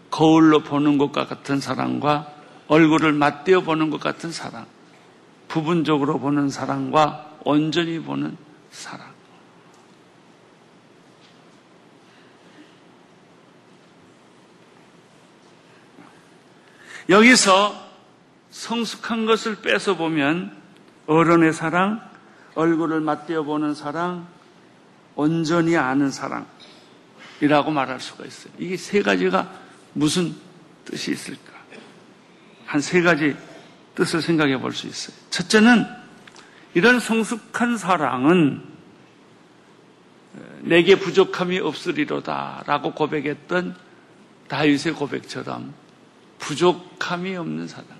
거울로 0.09 0.63
보는 0.63 0.97
것과 0.97 1.27
같은 1.27 1.59
사랑과 1.59 2.33
얼굴을 2.69 3.13
맞대어 3.13 3.61
보는 3.61 3.91
것 3.91 3.99
같은 3.99 4.31
사랑, 4.31 4.65
부분적으로 5.47 6.19
보는 6.19 6.49
사랑과 6.49 7.37
온전히 7.45 7.99
보는 7.99 8.35
사랑. 8.71 9.07
여기서 17.09 17.75
성숙한 18.49 19.27
것을 19.27 19.61
뺏어 19.61 19.95
보면 19.95 20.58
어른의 21.09 21.53
사랑, 21.53 21.99
얼굴을 22.53 23.01
맞대어 23.01 23.41
보는 23.41 23.73
사랑, 23.73 24.27
온전히 25.15 25.75
아는 25.75 26.11
사랑. 26.11 26.45
이라고 27.41 27.71
말할 27.71 27.99
수가 27.99 28.25
있어요. 28.25 28.53
이게 28.59 28.77
세 28.77 29.01
가지가 29.01 29.51
무슨 29.93 30.35
뜻이 30.85 31.11
있을까? 31.11 31.51
한 32.67 32.79
세 32.81 33.01
가지 33.01 33.35
뜻을 33.95 34.21
생각해 34.21 34.59
볼 34.59 34.71
수 34.71 34.85
있어요. 34.85 35.17
첫째는 35.31 35.85
이런 36.75 36.99
성숙한 36.99 37.77
사랑은 37.77 38.61
내게 40.61 40.95
부족함이 40.95 41.59
없으리로다 41.59 42.63
라고 42.67 42.93
고백했던 42.93 43.75
다윗의 44.47 44.93
고백처럼 44.93 45.73
부족함이 46.37 47.35
없는 47.35 47.67
사랑. 47.67 47.98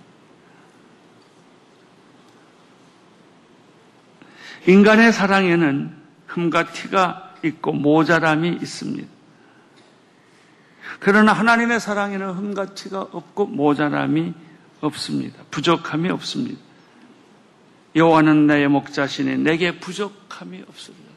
인간의 4.67 5.13
사랑에는 5.13 5.95
흠과 6.27 6.71
티가 6.71 7.35
있고 7.43 7.71
모자람이 7.73 8.59
있습니다. 8.61 9.07
그러나 10.99 11.31
하나님의 11.33 11.79
사랑에는 11.79 12.31
흠가치가 12.31 13.01
없고 13.01 13.47
모자람이 13.47 14.33
없습니다. 14.81 15.43
부족함이 15.49 16.09
없습니다. 16.09 16.59
여호와는 17.95 18.47
나의 18.47 18.67
목자시니 18.67 19.37
내게 19.37 19.79
부족함이 19.79 20.63
없습니다. 20.67 21.09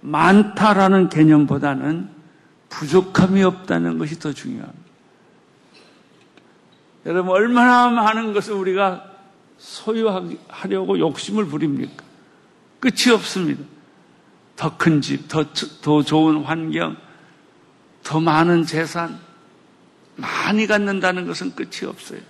많다라는 0.00 1.08
개념보다는 1.08 2.08
부족함이 2.68 3.42
없다는 3.42 3.98
것이 3.98 4.18
더 4.18 4.32
중요합니다. 4.32 4.88
여러분 7.06 7.32
얼마나 7.32 7.88
많은 7.88 8.32
것을 8.32 8.54
우리가 8.54 9.04
소유하려고 9.58 10.98
욕심을 10.98 11.46
부립니까? 11.46 12.07
끝이 12.80 13.12
없습니다. 13.12 13.64
더 14.56 14.76
큰 14.76 15.00
집, 15.00 15.28
더, 15.28 15.44
더 15.82 16.02
좋은 16.02 16.42
환경, 16.42 16.96
더 18.02 18.18
많은 18.18 18.64
재산, 18.64 19.20
많이 20.16 20.66
갖는다는 20.66 21.26
것은 21.26 21.54
끝이 21.54 21.88
없어요. 21.88 22.20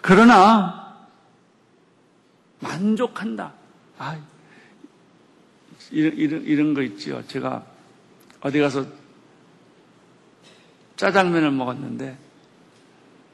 그러나, 0.00 0.96
만족한다. 2.60 3.52
아, 3.98 4.16
이런, 5.90 6.16
이런, 6.16 6.42
이런 6.44 6.74
거 6.74 6.82
있지요. 6.82 7.26
제가 7.26 7.66
어디 8.40 8.60
가서 8.60 8.86
짜장면을 10.94 11.50
먹었는데, 11.50 12.16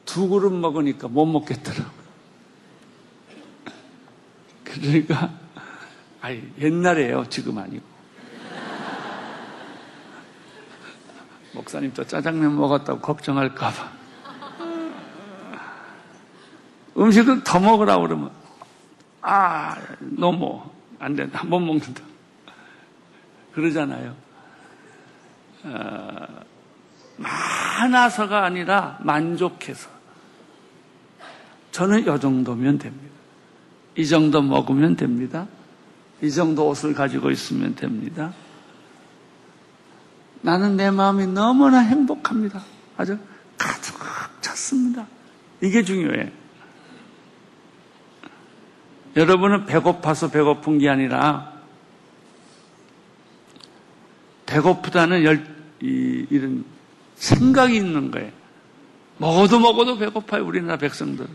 두 0.07 0.29
그릇 0.29 0.51
먹으니까 0.51 1.09
못 1.09 1.27
먹겠더라고요. 1.27 2.04
그러니까, 4.81 5.31
아니, 6.21 6.43
옛날에요. 6.59 7.25
지금 7.29 7.59
아니고. 7.59 7.85
목사님 11.53 11.93
또 11.95 12.05
짜장면 12.05 12.57
먹었다고 12.57 13.01
걱정할까봐. 13.01 13.93
음식을 16.97 17.45
더 17.45 17.61
먹으라고 17.61 18.03
그러면, 18.03 18.31
아, 19.21 19.77
너무 19.99 20.63
안 20.99 21.15
된다. 21.15 21.45
못 21.45 21.61
먹는다. 21.61 22.03
그러잖아요. 23.53 24.15
어, 25.65 26.27
많아서가 27.17 28.45
아니라 28.45 28.99
만족해서. 29.01 29.89
저는 31.71 32.03
이 32.03 32.21
정도면 32.21 32.79
됩니다. 32.79 33.14
이 33.97 34.07
정도 34.07 34.43
먹으면 34.43 34.97
됩니다. 34.97 35.47
이 36.23 36.31
정도 36.31 36.69
옷을 36.69 36.95
가지고 36.95 37.31
있으면 37.31 37.75
됩니다. 37.75 38.33
나는 40.43 40.77
내 40.77 40.91
마음이 40.91 41.27
너무나 41.27 41.79
행복합니다. 41.79 42.63
아주 42.97 43.19
가득 43.57 43.95
찼습니다. 44.41 45.07
이게 45.63 45.83
중요해. 45.83 46.33
여러분은 49.17 49.67
배고파서 49.67 50.31
배고픈 50.31 50.79
게 50.79 50.89
아니라 50.89 51.53
배고프다는 54.47 55.25
열, 55.25 55.47
이, 55.81 56.27
이런 56.31 56.65
생각이 57.15 57.77
있는 57.77 58.11
거예요. 58.11 58.31
먹어도 59.19 59.61
먹어도 59.61 59.99
배고파요, 59.99 60.45
우리나라 60.45 60.77
백성들. 60.77 61.27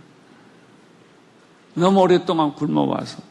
너무 1.76 2.02
오랫동안 2.02 2.54
굶어와서. 2.54 3.22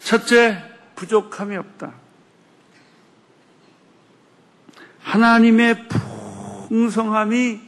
첫째, 0.00 0.62
부족함이 0.94 1.56
없다. 1.56 1.92
하나님의 5.00 5.88
풍성함이 6.68 7.60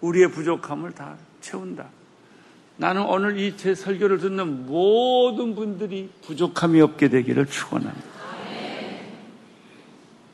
우리의 0.00 0.30
부족함을 0.30 0.92
다 0.92 1.16
채운다. 1.40 1.86
나는 2.76 3.02
오늘 3.02 3.38
이 3.38 3.56
제 3.56 3.74
설교를 3.74 4.18
듣는 4.18 4.66
모든 4.66 5.54
분들이 5.54 6.10
부족함이 6.26 6.80
없게 6.80 7.08
되기를 7.08 7.46
축원합니다. 7.46 8.14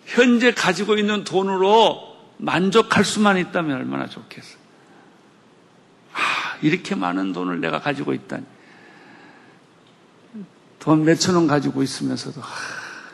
현재 0.07 0.53
가지고 0.53 0.97
있는 0.97 1.23
돈으로 1.25 2.10
만족할 2.41 3.05
수만 3.05 3.37
있다면 3.37 3.77
얼마나 3.77 4.07
좋겠어요. 4.07 4.59
아, 6.13 6.57
이렇게 6.63 6.95
많은 6.95 7.33
돈을 7.33 7.61
내가 7.61 7.81
가지고 7.81 8.15
있다니. 8.15 8.45
돈 10.79 11.05
몇천 11.05 11.35
원 11.35 11.47
가지고 11.47 11.83
있으면서도 11.83 12.41
아, 12.41 12.47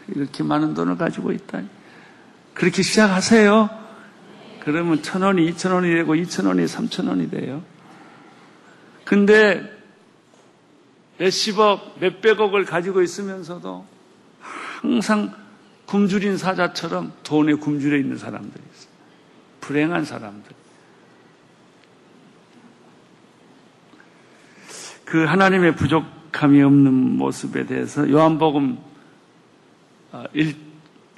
이렇게 0.09 0.43
많은 0.43 0.75
돈을 0.75 0.97
가지고 0.97 1.33
있다니. 1.33 1.69
그렇게 2.55 2.83
시작하세요. 2.83 3.69
그러면 4.61 5.03
천 5.03 5.23
원이 5.23 5.47
이천 5.49 5.73
원이 5.73 5.93
되고 5.93 6.15
이천 6.15 6.47
원이 6.47 6.67
삼천 6.67 7.09
원이 7.09 7.31
돼요. 7.31 7.63
근데 9.05 9.73
몇십억, 11.19 11.99
몇백억을 12.01 12.65
가지고 12.65 13.03
있으면서도 13.03 13.87
항상 14.41 15.35
굶주린 15.87 16.37
사자처럼 16.37 17.13
돈에 17.23 17.55
굶주려 17.55 17.97
있는 17.97 18.19
사람들이 18.19 18.63
있어요. 18.75 18.96
불행한 19.67 20.05
사람들. 20.05 20.53
그 25.05 25.25
하나님의 25.25 25.75
부족함이 25.75 26.63
없는 26.63 26.93
모습에 26.93 27.67
대해서 27.67 28.09
요한복음 28.09 28.79
1, 30.33 30.57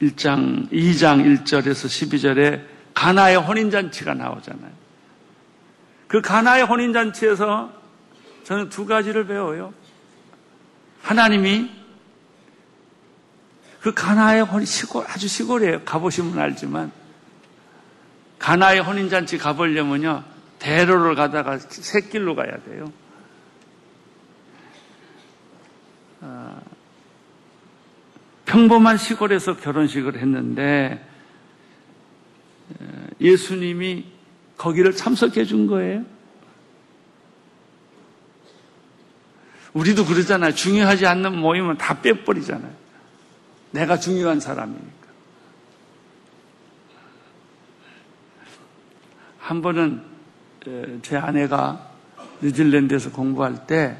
1장, 0.00 0.70
2장 0.70 1.44
1절에서 1.44 1.86
12절에 1.86 2.64
가나의 2.94 3.36
혼인잔치가 3.36 4.14
나오잖아요. 4.14 4.72
그 6.06 6.22
가나의 6.22 6.64
혼인잔치에서 6.64 7.70
저는 8.44 8.70
두 8.70 8.86
가지를 8.86 9.26
배워요. 9.26 9.74
하나님이 11.02 11.70
그 13.80 13.92
가나의 13.92 14.42
혼인 14.42 14.64
시골 14.64 15.04
아주 15.06 15.28
시골이에요. 15.28 15.82
가보시면 15.84 16.38
알지만 16.38 16.97
가나의 18.38 18.80
혼인잔치 18.80 19.38
가보려면요 19.38 20.24
대로를 20.58 21.14
가다가 21.14 21.58
새길로 21.58 22.34
가야 22.34 22.50
돼요. 22.64 22.92
아, 26.20 26.60
평범한 28.44 28.96
시골에서 28.96 29.56
결혼식을 29.56 30.18
했는데 30.18 31.04
예수님이 33.20 34.06
거기를 34.56 34.94
참석해 34.94 35.44
준 35.44 35.66
거예요. 35.66 36.04
우리도 39.74 40.04
그러잖아요. 40.06 40.54
중요하지 40.54 41.06
않는 41.06 41.36
모임은 41.38 41.76
다 41.78 42.00
빼버리잖아요. 42.00 42.72
내가 43.70 43.98
중요한 43.98 44.40
사람이니까. 44.40 44.97
한 49.48 49.62
번은 49.62 50.02
제 51.00 51.16
아내가 51.16 51.88
뉴질랜드에서 52.42 53.10
공부할 53.12 53.66
때 53.66 53.96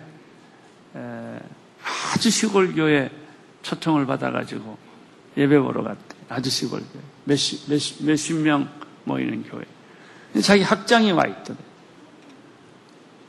아주 2.15 2.29
시골 2.29 2.75
교회 2.75 3.11
초청을 3.63 4.05
받아가지고 4.05 4.77
예배 5.39 5.59
보러 5.61 5.83
갔대. 5.83 6.17
아주 6.29 6.51
시골 6.51 6.81
교회. 6.81 7.03
몇십, 7.25 7.71
몇십, 7.71 8.05
몇십 8.05 8.37
명 8.37 8.69
모이는 9.05 9.43
교회. 9.45 9.63
자기 10.43 10.63
학장이 10.63 11.13
와 11.13 11.25
있더래. 11.25 11.57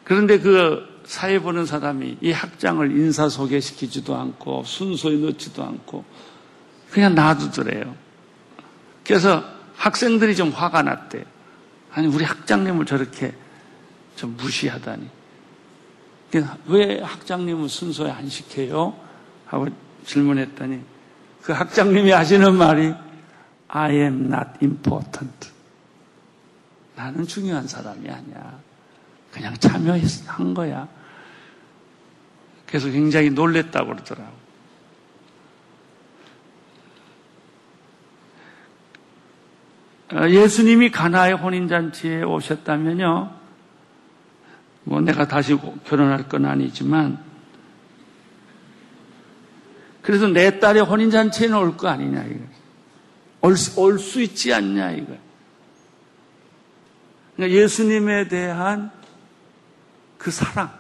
그런데 0.04 0.40
그 0.40 1.02
사회 1.06 1.40
보는 1.40 1.66
사람이 1.66 2.18
이 2.20 2.32
학장을 2.34 2.92
인사 3.00 3.30
소개시키지도 3.30 4.14
않고 4.14 4.66
순서에 4.66 5.16
넣지도 5.16 5.64
않고 5.64 6.04
그냥 6.92 7.16
놔두더래요. 7.16 7.96
그래서 9.06 9.42
학생들이 9.78 10.36
좀 10.36 10.50
화가 10.50 10.84
났대. 10.84 11.24
아니 12.00 12.08
우리 12.08 12.24
학장님을 12.24 12.86
저렇게 12.86 13.34
좀 14.16 14.38
무시하다니. 14.38 15.10
왜 16.68 17.02
학장님은 17.02 17.68
순서에 17.68 18.10
안 18.10 18.30
시켜요? 18.30 18.98
하고 19.46 19.68
질문했더니 20.06 20.82
그 21.42 21.52
학장님이 21.52 22.12
하시는 22.12 22.56
말이 22.56 22.94
I 23.68 23.96
am 23.96 24.28
not 24.28 24.50
important. 24.62 25.50
나는 26.96 27.28
중요한 27.28 27.68
사람이 27.68 28.10
아니야. 28.10 28.60
그냥 29.34 29.54
참여한 29.58 30.54
거야. 30.54 30.88
그래서 32.66 32.90
굉장히 32.90 33.30
놀랬다고 33.30 33.88
그러더라고. 33.88 34.32
어, 34.32 34.40
예수님이 40.12 40.90
가나의 40.92 41.34
혼인잔치에 41.34 42.24
오셨다면요, 42.24 43.32
뭐 44.86 45.02
내가 45.02 45.28
다시 45.28 45.56
결혼할 45.86 46.28
건 46.28 46.46
아니지만, 46.46 47.20
그래서 50.02 50.28
내 50.28 50.60
딸의 50.60 50.84
혼인잔치에는 50.84 51.58
올 51.58 51.78
거 51.78 51.88
아니냐, 51.90 52.24
이거. 52.24 52.46
올수 53.42 54.22
있지 54.22 54.54
않냐, 54.54 54.92
이거. 54.92 55.16
그러니까 57.36 57.58
예수님에 57.58 58.28
대한 58.28 58.92
그 60.18 60.32
사랑. 60.32 60.74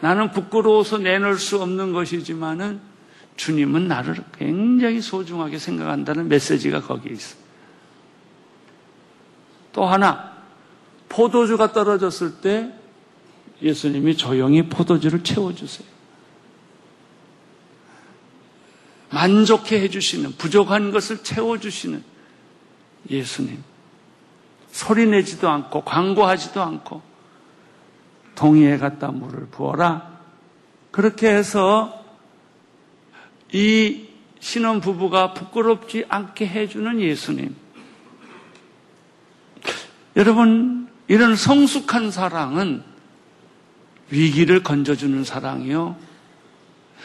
나는 0.00 0.30
부끄러워서 0.30 0.98
내놓을 0.98 1.36
수 1.36 1.60
없는 1.60 1.92
것이지만은 1.92 2.80
주님은 3.40 3.88
나를 3.88 4.16
굉장히 4.36 5.00
소중하게 5.00 5.58
생각한다는 5.58 6.28
메시지가 6.28 6.82
거기에 6.82 7.14
있어. 7.14 7.38
또 9.72 9.86
하나, 9.86 10.36
포도주가 11.08 11.72
떨어졌을 11.72 12.42
때 12.42 12.70
예수님이 13.62 14.18
조용히 14.18 14.68
포도주를 14.68 15.24
채워주세요. 15.24 15.88
만족해 19.08 19.80
해주시는, 19.84 20.32
부족한 20.36 20.90
것을 20.90 21.22
채워주시는 21.22 22.04
예수님. 23.08 23.64
소리 24.70 25.06
내지도 25.06 25.48
않고, 25.48 25.80
광고하지도 25.84 26.60
않고, 26.60 27.00
동이에 28.34 28.76
갖다 28.76 29.10
물을 29.10 29.46
부어라. 29.46 30.20
그렇게 30.90 31.30
해서 31.30 31.99
이 33.52 34.08
신혼 34.40 34.80
부부가 34.80 35.34
부끄럽지 35.34 36.04
않게 36.08 36.46
해주는 36.46 37.00
예수님. 37.00 37.54
여러분, 40.16 40.88
이런 41.08 41.36
성숙한 41.36 42.10
사랑은 42.10 42.82
위기를 44.10 44.62
건져주는 44.62 45.24
사랑이요. 45.24 45.96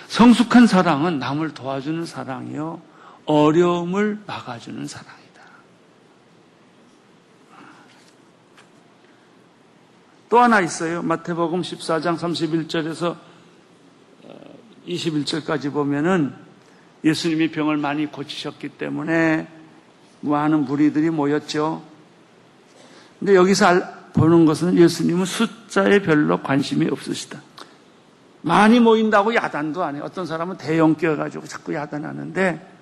성숙한 0.08 0.68
사랑은 0.68 1.20
남을 1.20 1.54
도와주는 1.54 2.06
사랑이요. 2.06 2.82
어려움을 3.26 4.22
막아주는 4.26 4.86
사랑이다. 4.88 5.26
또 10.30 10.40
하나 10.40 10.62
있어요. 10.62 11.02
마태복음 11.02 11.62
14장 11.62 12.18
31절에서 12.18 13.18
21절까지 14.88 15.72
보면은 15.72 16.34
예수님이 17.04 17.52
병을 17.52 17.78
많이 17.78 18.06
고치셨기 18.08 18.70
때문에 18.70 19.48
많은 20.22 20.66
무리들이 20.66 21.10
모였죠. 21.10 21.84
근데 23.20 23.36
여기서 23.36 23.82
보는 24.14 24.46
것은 24.46 24.78
예수님은 24.78 25.26
숫자에 25.26 26.02
별로 26.02 26.42
관심이 26.42 26.88
없으시다. 26.88 27.42
많이 28.42 28.80
모인다고 28.80 29.34
야단도 29.34 29.84
안 29.84 29.96
해요. 29.96 30.04
어떤 30.06 30.26
사람은 30.26 30.58
대형 30.58 30.96
껴가지고 30.96 31.48
자꾸 31.48 31.74
야단하는데, 31.74 32.74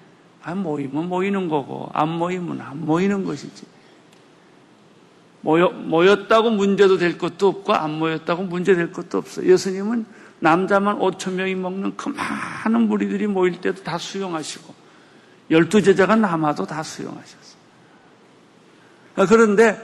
안 0.43 0.57
모이면 0.57 1.07
모이는 1.07 1.47
거고, 1.47 1.89
안 1.93 2.09
모이면 2.09 2.59
안 2.61 2.85
모이는 2.85 3.23
것이지. 3.23 3.65
모여, 5.41 5.69
모였다고 5.69 6.51
문제도 6.51 6.97
될 6.97 7.17
것도 7.17 7.47
없고, 7.47 7.73
안 7.73 7.97
모였다고 7.97 8.43
문제 8.43 8.75
될 8.75 8.91
것도 8.91 9.17
없어요. 9.17 9.49
예수님은 9.49 10.05
남자만 10.43 10.99
5천 10.99 11.35
명이 11.35 11.55
먹는 11.55 11.95
그 11.95 12.09
많은 12.09 12.81
무리들이 12.89 13.27
모일 13.27 13.61
때도 13.61 13.81
다 13.81 13.97
수용하시고 13.97 14.73
열두 15.51 15.81
제자가 15.81 16.17
남아도 16.17 16.65
다 16.65 16.83
수용하셨어요. 16.83 17.53
그런데 19.29 19.79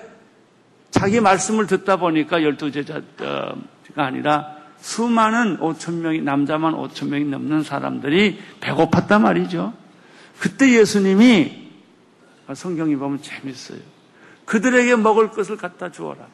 자기 0.91 1.21
말씀을 1.21 1.65
듣다 1.65 1.95
보니까 1.95 2.43
열두 2.43 2.73
제자가 2.73 3.55
아니라 3.95 4.57
수많은 4.81 5.59
5천 5.59 5.93
명이 5.93 6.21
남자만 6.23 6.73
5천 6.73 7.07
명이 7.07 7.23
넘는 7.25 7.63
사람들이 7.63 8.41
배고팠단 8.59 9.21
말이죠. 9.21 9.71
그때 10.39 10.77
예수님이 10.77 11.69
성경이 12.53 12.97
보면 12.97 13.21
재밌어요. 13.21 13.79
그들에게 14.43 14.97
먹을 14.97 15.29
것을 15.29 15.55
갖다 15.55 15.89
주어라. 15.89 16.27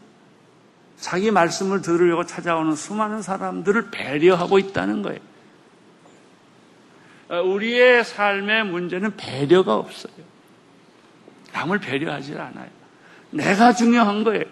자기 1.05 1.29
말씀을 1.29 1.83
들으려고 1.83 2.25
찾아오는 2.25 2.75
수많은 2.75 3.21
사람들을 3.21 3.91
배려하고 3.91 4.57
있다는 4.57 5.03
거예요. 5.03 5.19
어, 7.29 7.41
우리의 7.43 8.03
삶의 8.03 8.65
문제는 8.65 9.15
배려가 9.15 9.75
없어요. 9.75 10.15
남을 11.53 11.77
배려하지 11.77 12.33
않아요. 12.33 12.69
내가 13.29 13.73
중요한 13.73 14.23
거예요. 14.23 14.45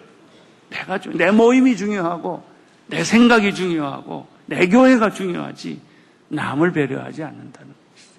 내가 0.70 1.00
중, 1.00 1.16
내 1.16 1.32
모임이 1.32 1.76
중요하고 1.76 2.44
내 2.86 3.02
생각이 3.02 3.52
중요하고 3.52 4.28
내 4.46 4.68
교회가 4.68 5.10
중요하지 5.10 5.80
남을 6.28 6.72
배려하지 6.72 7.24
않는다는 7.24 7.74
것이죠. 7.94 8.12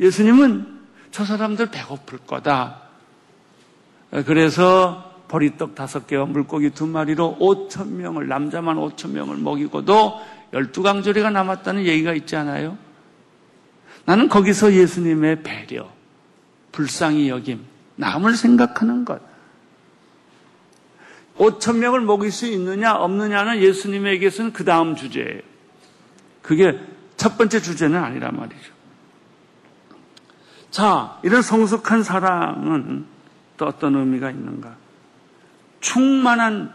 예수님은 0.00 0.80
저 1.10 1.26
사람들 1.26 1.66
배고플 1.66 2.20
거다. 2.20 2.80
그래서 4.24 5.09
보리떡 5.30 5.76
다섯 5.76 6.08
개와 6.08 6.26
물고기 6.26 6.70
두 6.70 6.88
마리로 6.88 7.36
오천 7.38 7.96
명을 7.96 8.26
남자만 8.26 8.76
오천 8.76 9.12
명을 9.12 9.36
먹이고도 9.36 10.20
열두 10.52 10.82
강조리가 10.82 11.30
남았다는 11.30 11.84
얘기가 11.84 12.12
있지 12.14 12.34
않아요? 12.34 12.76
나는 14.06 14.28
거기서 14.28 14.72
예수님의 14.72 15.44
배려, 15.44 15.88
불쌍히 16.72 17.28
여김, 17.28 17.64
남을 17.94 18.34
생각하는 18.34 19.04
것. 19.04 19.22
5천 21.38 21.76
명을 21.76 22.00
먹일 22.00 22.32
수 22.32 22.46
있느냐 22.48 22.96
없느냐는 22.96 23.62
예수님에게서는 23.62 24.52
그 24.52 24.64
다음 24.64 24.96
주제예요. 24.96 25.42
그게 26.42 26.76
첫 27.16 27.38
번째 27.38 27.60
주제는 27.60 28.02
아니란 28.02 28.36
말이죠. 28.36 28.72
자, 30.72 31.20
이런 31.22 31.40
성숙한 31.40 32.02
사랑은 32.02 33.06
또 33.56 33.66
어떤 33.66 33.94
의미가 33.94 34.32
있는가? 34.32 34.79
충만한 35.80 36.72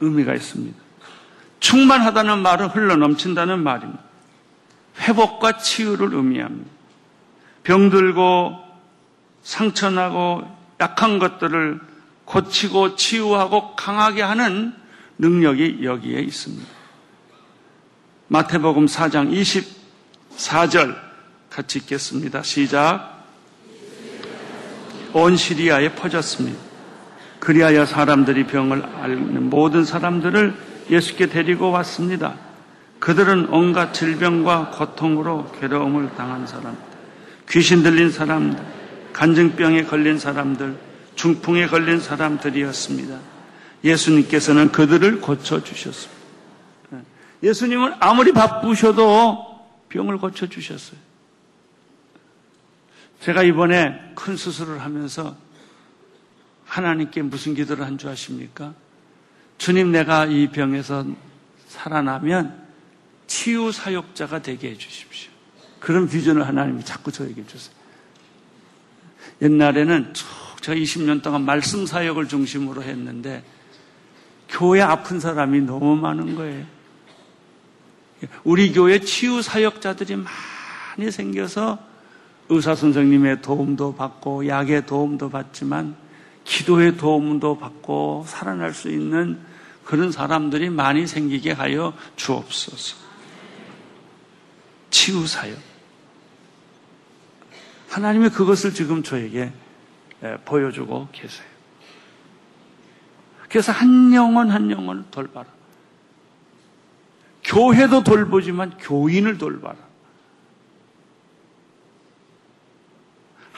의미가 0.00 0.34
있습니다. 0.34 0.76
충만하다는 1.60 2.40
말은 2.40 2.68
흘러 2.68 2.96
넘친다는 2.96 3.62
말입니다. 3.62 4.02
회복과 5.00 5.58
치유를 5.58 6.14
의미합니다. 6.14 6.70
병들고 7.62 8.58
상처나고 9.42 10.42
약한 10.80 11.18
것들을 11.18 11.80
고치고 12.24 12.96
치유하고 12.96 13.76
강하게 13.76 14.22
하는 14.22 14.74
능력이 15.18 15.80
여기에 15.82 16.20
있습니다. 16.20 16.66
마태복음 18.28 18.86
4장 18.86 19.30
24절 20.36 20.96
같이 21.50 21.78
읽겠습니다. 21.78 22.42
시작. 22.42 23.24
온 25.12 25.36
시리아에 25.36 25.94
퍼졌습니다. 25.94 26.73
그리하여 27.44 27.84
사람들이 27.84 28.46
병을 28.46 28.82
앓는 28.82 29.50
모든 29.50 29.84
사람들을 29.84 30.54
예수께 30.90 31.26
데리고 31.26 31.70
왔습니다. 31.70 32.34
그들은 32.98 33.48
온갖 33.50 33.92
질병과 33.92 34.70
고통으로 34.70 35.52
괴로움을 35.60 36.14
당한 36.16 36.46
사람, 36.46 36.76
귀신 37.50 37.82
들린 37.82 38.10
사람들, 38.10 38.64
간증병에 39.12 39.84
걸린 39.84 40.18
사람들, 40.18 40.74
중풍에 41.14 41.66
걸린 41.66 42.00
사람들이었습니다. 42.00 43.18
예수님께서는 43.84 44.72
그들을 44.72 45.20
고쳐주셨습니다. 45.20 46.14
예수님은 47.42 47.94
아무리 48.00 48.32
바쁘셔도 48.32 49.60
병을 49.90 50.16
고쳐주셨어요. 50.16 50.98
제가 53.20 53.42
이번에 53.42 54.12
큰 54.14 54.36
수술을 54.36 54.80
하면서 54.80 55.36
하나님께 56.74 57.22
무슨 57.22 57.54
기도를 57.54 57.84
한 57.84 57.96
줄 57.96 58.10
아십니까? 58.10 58.74
주님 59.58 59.92
내가 59.92 60.26
이 60.26 60.48
병에서 60.48 61.06
살아나면 61.68 62.64
치유 63.28 63.70
사역자가 63.70 64.42
되게 64.42 64.70
해주십시오. 64.70 65.30
그런 65.78 66.08
비전을 66.08 66.44
하나님이 66.44 66.84
자꾸 66.84 67.12
저에게 67.12 67.46
주세요. 67.46 67.72
옛날에는 69.40 70.14
쭉 70.14 70.26
제가 70.62 70.76
20년 70.76 71.22
동안 71.22 71.44
말씀 71.44 71.86
사역을 71.86 72.26
중심으로 72.26 72.82
했는데 72.82 73.44
교회 74.48 74.80
아픈 74.80 75.20
사람이 75.20 75.60
너무 75.60 75.94
많은 75.94 76.34
거예요. 76.34 76.66
우리 78.42 78.72
교회 78.72 78.98
치유 78.98 79.42
사역자들이 79.42 80.16
많이 80.16 81.10
생겨서 81.12 81.78
의사 82.48 82.74
선생님의 82.74 83.42
도움도 83.42 83.94
받고 83.94 84.48
약의 84.48 84.86
도움도 84.86 85.30
받지만 85.30 86.02
기도의 86.44 86.96
도움도 86.96 87.58
받고 87.58 88.24
살아날 88.26 88.72
수 88.72 88.90
있는 88.90 89.40
그런 89.84 90.12
사람들이 90.12 90.70
많이 90.70 91.06
생기게 91.06 91.52
하여 91.52 91.94
주옵소서. 92.16 92.96
치유 94.90 95.26
사역. 95.26 95.58
하나님의 97.88 98.30
그것을 98.30 98.74
지금 98.74 99.02
저에게 99.02 99.52
보여주고 100.44 101.08
계세요. 101.12 101.46
그래서 103.48 103.72
한 103.72 104.12
영혼 104.14 104.50
한 104.50 104.70
영혼을 104.70 105.04
돌봐라. 105.10 105.46
교회도 107.44 108.02
돌보지만 108.02 108.78
교인을 108.78 109.38
돌봐라. 109.38 109.76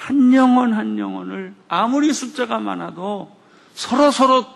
한 0.06 0.32
영혼 0.32 0.72
한 0.72 1.00
영혼을 1.00 1.52
아무리 1.66 2.12
숫자가 2.12 2.60
많아도 2.60 3.36
서로 3.74 4.12
서로 4.12 4.46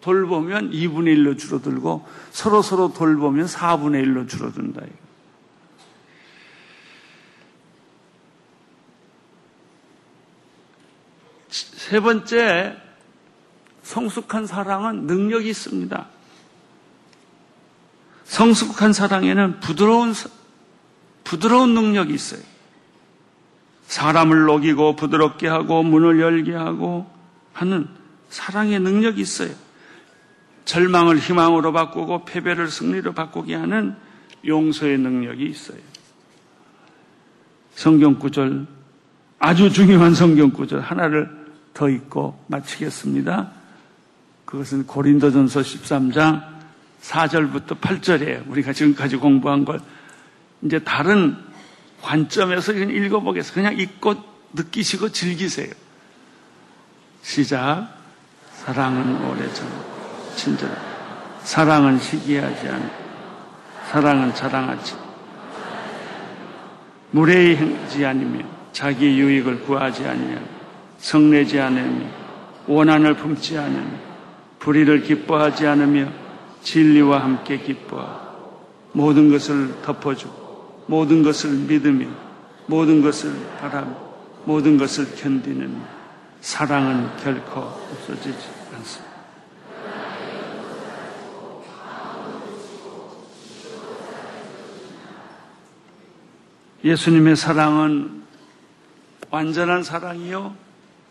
돌보면 0.00 0.70
2분의 0.70 1.18
1로 1.18 1.38
줄어들고 1.38 2.08
서로 2.30 2.62
서로 2.62 2.94
돌보면 2.94 3.44
4분의 3.44 4.02
1로 4.02 4.26
줄어든다. 4.26 4.80
세 11.50 12.00
번째, 12.00 12.78
성숙한 13.82 14.46
사랑은 14.46 15.06
능력이 15.06 15.50
있습니다. 15.50 16.06
성숙한 18.24 18.94
사랑에는 18.94 19.60
부드러운, 19.60 20.14
부드러운 21.24 21.74
능력이 21.74 22.14
있어요. 22.14 22.53
사람을 23.94 24.46
녹이고 24.46 24.96
부드럽게 24.96 25.46
하고 25.46 25.84
문을 25.84 26.20
열게 26.20 26.52
하고 26.52 27.08
하는 27.52 27.86
사랑의 28.28 28.80
능력이 28.80 29.20
있어요. 29.20 29.54
절망을 30.64 31.18
희망으로 31.18 31.72
바꾸고 31.72 32.24
패배를 32.24 32.72
승리로 32.72 33.12
바꾸게 33.12 33.54
하는 33.54 33.94
용서의 34.44 34.98
능력이 34.98 35.44
있어요. 35.44 35.78
성경 37.76 38.18
구절, 38.18 38.66
아주 39.38 39.70
중요한 39.70 40.16
성경 40.16 40.50
구절 40.50 40.80
하나를 40.80 41.30
더 41.72 41.88
읽고 41.88 42.46
마치겠습니다. 42.48 43.52
그것은 44.44 44.88
고린도전서 44.88 45.60
13장 45.60 46.42
4절부터 47.00 47.78
8절이에요. 47.78 48.50
우리가 48.50 48.72
지금까지 48.72 49.18
공부한 49.18 49.64
걸 49.64 49.80
이제 50.62 50.80
다른 50.80 51.53
관점에서 52.04 52.72
읽어보겠습니다. 52.72 53.54
그냥 53.54 53.80
읽고 53.80 54.14
느끼시고 54.52 55.08
즐기세요. 55.08 55.72
시작. 57.22 57.88
사랑은 58.52 59.26
오래전 59.26 59.66
친절. 60.36 60.70
사랑은 61.42 61.98
시기하지 61.98 62.68
않고 62.68 63.04
사랑은 63.90 64.34
자랑하지. 64.34 64.96
무례히 67.10 67.56
행지 67.56 68.04
아니며 68.04 68.44
자기 68.72 69.18
유익을 69.18 69.62
구하지 69.62 70.04
아니하고 70.04 70.46
성내지 70.98 71.60
않으며 71.60 72.06
원한을 72.66 73.14
품지 73.14 73.56
않으며 73.56 73.98
불의를 74.58 75.02
기뻐하지 75.02 75.66
않으며 75.66 76.08
진리와 76.62 77.22
함께 77.22 77.58
기뻐하고 77.58 78.66
모든 78.92 79.30
것을 79.30 79.82
덮어주고 79.82 80.43
모든 80.86 81.22
것을 81.22 81.50
믿으며 81.50 82.08
모든 82.66 83.02
것을 83.02 83.32
바라며 83.58 83.96
모든 84.44 84.76
것을 84.76 85.14
견디는 85.16 85.80
사랑은 86.40 87.16
결코 87.22 87.60
없어지지 87.60 88.38
않습니다. 88.74 89.14
예수님의 96.84 97.36
사랑은 97.36 98.24
완전한 99.30 99.82
사랑이요 99.82 100.54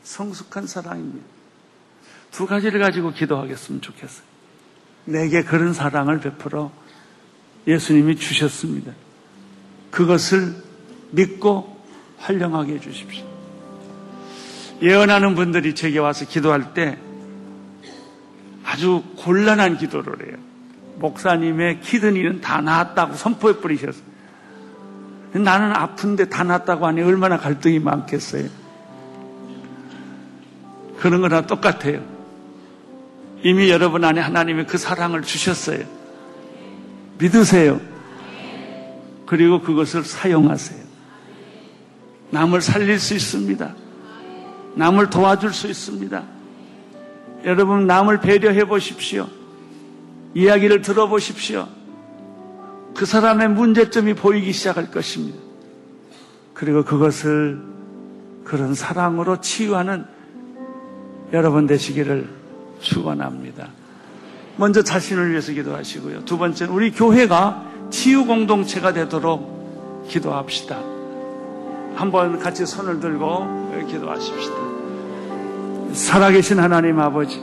성숙한 0.03 0.67
사랑입니다. 0.67 1.25
두 2.31 2.45
가지를 2.45 2.79
가지고 2.79 3.11
기도하겠으면 3.11 3.81
좋겠어요. 3.81 4.23
내게 5.05 5.43
그런 5.43 5.73
사랑을 5.73 6.19
베풀어 6.19 6.71
예수님이 7.67 8.15
주셨습니다. 8.15 8.93
그것을 9.93 10.55
믿고 11.11 11.77
활용하게 12.17 12.73
해주십시오. 12.73 13.23
예언하는 14.81 15.35
분들이 15.35 15.75
제게 15.75 15.99
와서 15.99 16.25
기도할 16.25 16.73
때 16.73 16.97
아주 18.65 19.03
곤란한 19.17 19.77
기도를 19.77 20.27
해요. 20.27 20.37
목사님의 20.95 21.81
키드니는 21.81 22.41
다 22.41 22.59
나았다고 22.61 23.13
선포해 23.13 23.57
버리셨어요. 23.57 24.03
나는 25.33 25.71
아픈데 25.75 26.29
다 26.29 26.43
나았다고 26.43 26.87
하니 26.87 27.01
얼마나 27.03 27.37
갈등이 27.37 27.77
많겠어요. 27.79 28.49
그런 30.99 31.21
거나 31.21 31.45
똑같아요. 31.45 32.03
이미 33.43 33.69
여러분 33.69 34.03
안에 34.03 34.21
하나님이 34.21 34.65
그 34.65 34.77
사랑을 34.79 35.21
주셨어요. 35.21 35.85
믿으세요. 37.19 37.92
그리고 39.25 39.61
그것을 39.61 40.03
사용하세요. 40.03 40.83
남을 42.31 42.61
살릴 42.61 42.99
수 42.99 43.13
있습니다. 43.13 43.75
남을 44.75 45.09
도와줄 45.09 45.53
수 45.53 45.67
있습니다. 45.67 46.23
여러분, 47.45 47.87
남을 47.87 48.21
배려해 48.21 48.65
보십시오. 48.65 49.27
이야기를 50.33 50.81
들어보십시오. 50.81 51.67
그 52.95 53.05
사람의 53.05 53.49
문제점이 53.49 54.13
보이기 54.13 54.51
시작할 54.51 54.91
것입니다. 54.91 55.37
그리고 56.53 56.83
그것을 56.83 57.61
그런 58.43 58.73
사랑으로 58.73 59.41
치유하는 59.41 60.05
여러분 61.31 61.65
되시기를 61.65 62.29
축원합니다. 62.79 63.69
먼저 64.57 64.83
자신을 64.83 65.31
위해서 65.31 65.51
기도하시고요. 65.51 66.25
두 66.25 66.37
번째는 66.37 66.73
우리 66.73 66.91
교회가 66.91 67.72
치유 67.93 68.25
공동체가 68.25 68.91
되도록 68.91 70.03
기도합시다. 70.09 70.79
한번 71.93 72.39
같이 72.39 72.65
손을 72.65 72.99
들고 72.99 73.71
기도하십시다. 73.87 74.55
살아계신 75.93 76.59
하나님 76.59 76.99
아버지, 76.99 77.39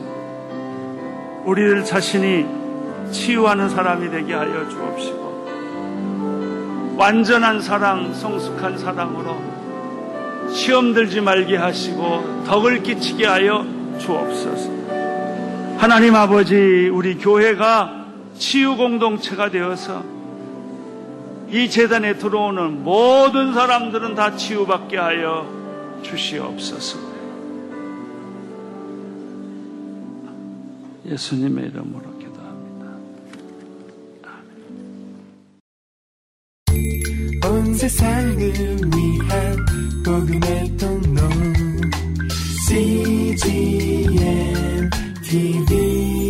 우리들 1.45 1.85
자신이 1.85 2.45
치유하는 3.11 3.69
사람이 3.69 4.11
되게 4.11 4.33
하여 4.33 4.67
주옵시고, 4.67 5.21
완전한 6.97 7.61
사랑, 7.61 8.13
성숙한 8.13 8.77
사랑으로 8.77 9.37
시험 10.51 10.93
들지 10.93 11.21
말게 11.21 11.55
하시고 11.55 12.43
덕을 12.45 12.83
끼치게 12.83 13.25
하여 13.25 13.65
주옵소서. 13.99 14.69
하나님 15.77 16.13
아버지, 16.13 16.89
우리 16.91 17.17
교회가 17.17 18.05
치유 18.37 18.75
공동체가 18.75 19.49
되어서 19.49 20.10
이 21.51 21.69
재단에 21.69 22.17
들어오는 22.17 22.81
모든 22.83 23.53
사람들은 23.53 24.15
다 24.15 24.37
치유받게 24.37 24.97
하여 24.97 25.99
주시옵소서. 26.01 26.97
예수님의 31.05 31.65
이름으로 31.65 32.17
기도합니다. 32.19 32.85
온 37.49 37.73
세상을 37.73 38.37
위한 38.37 39.57
복음의 40.05 40.77
통로 40.77 41.29
CGM 42.69 44.09
TV 45.21 46.20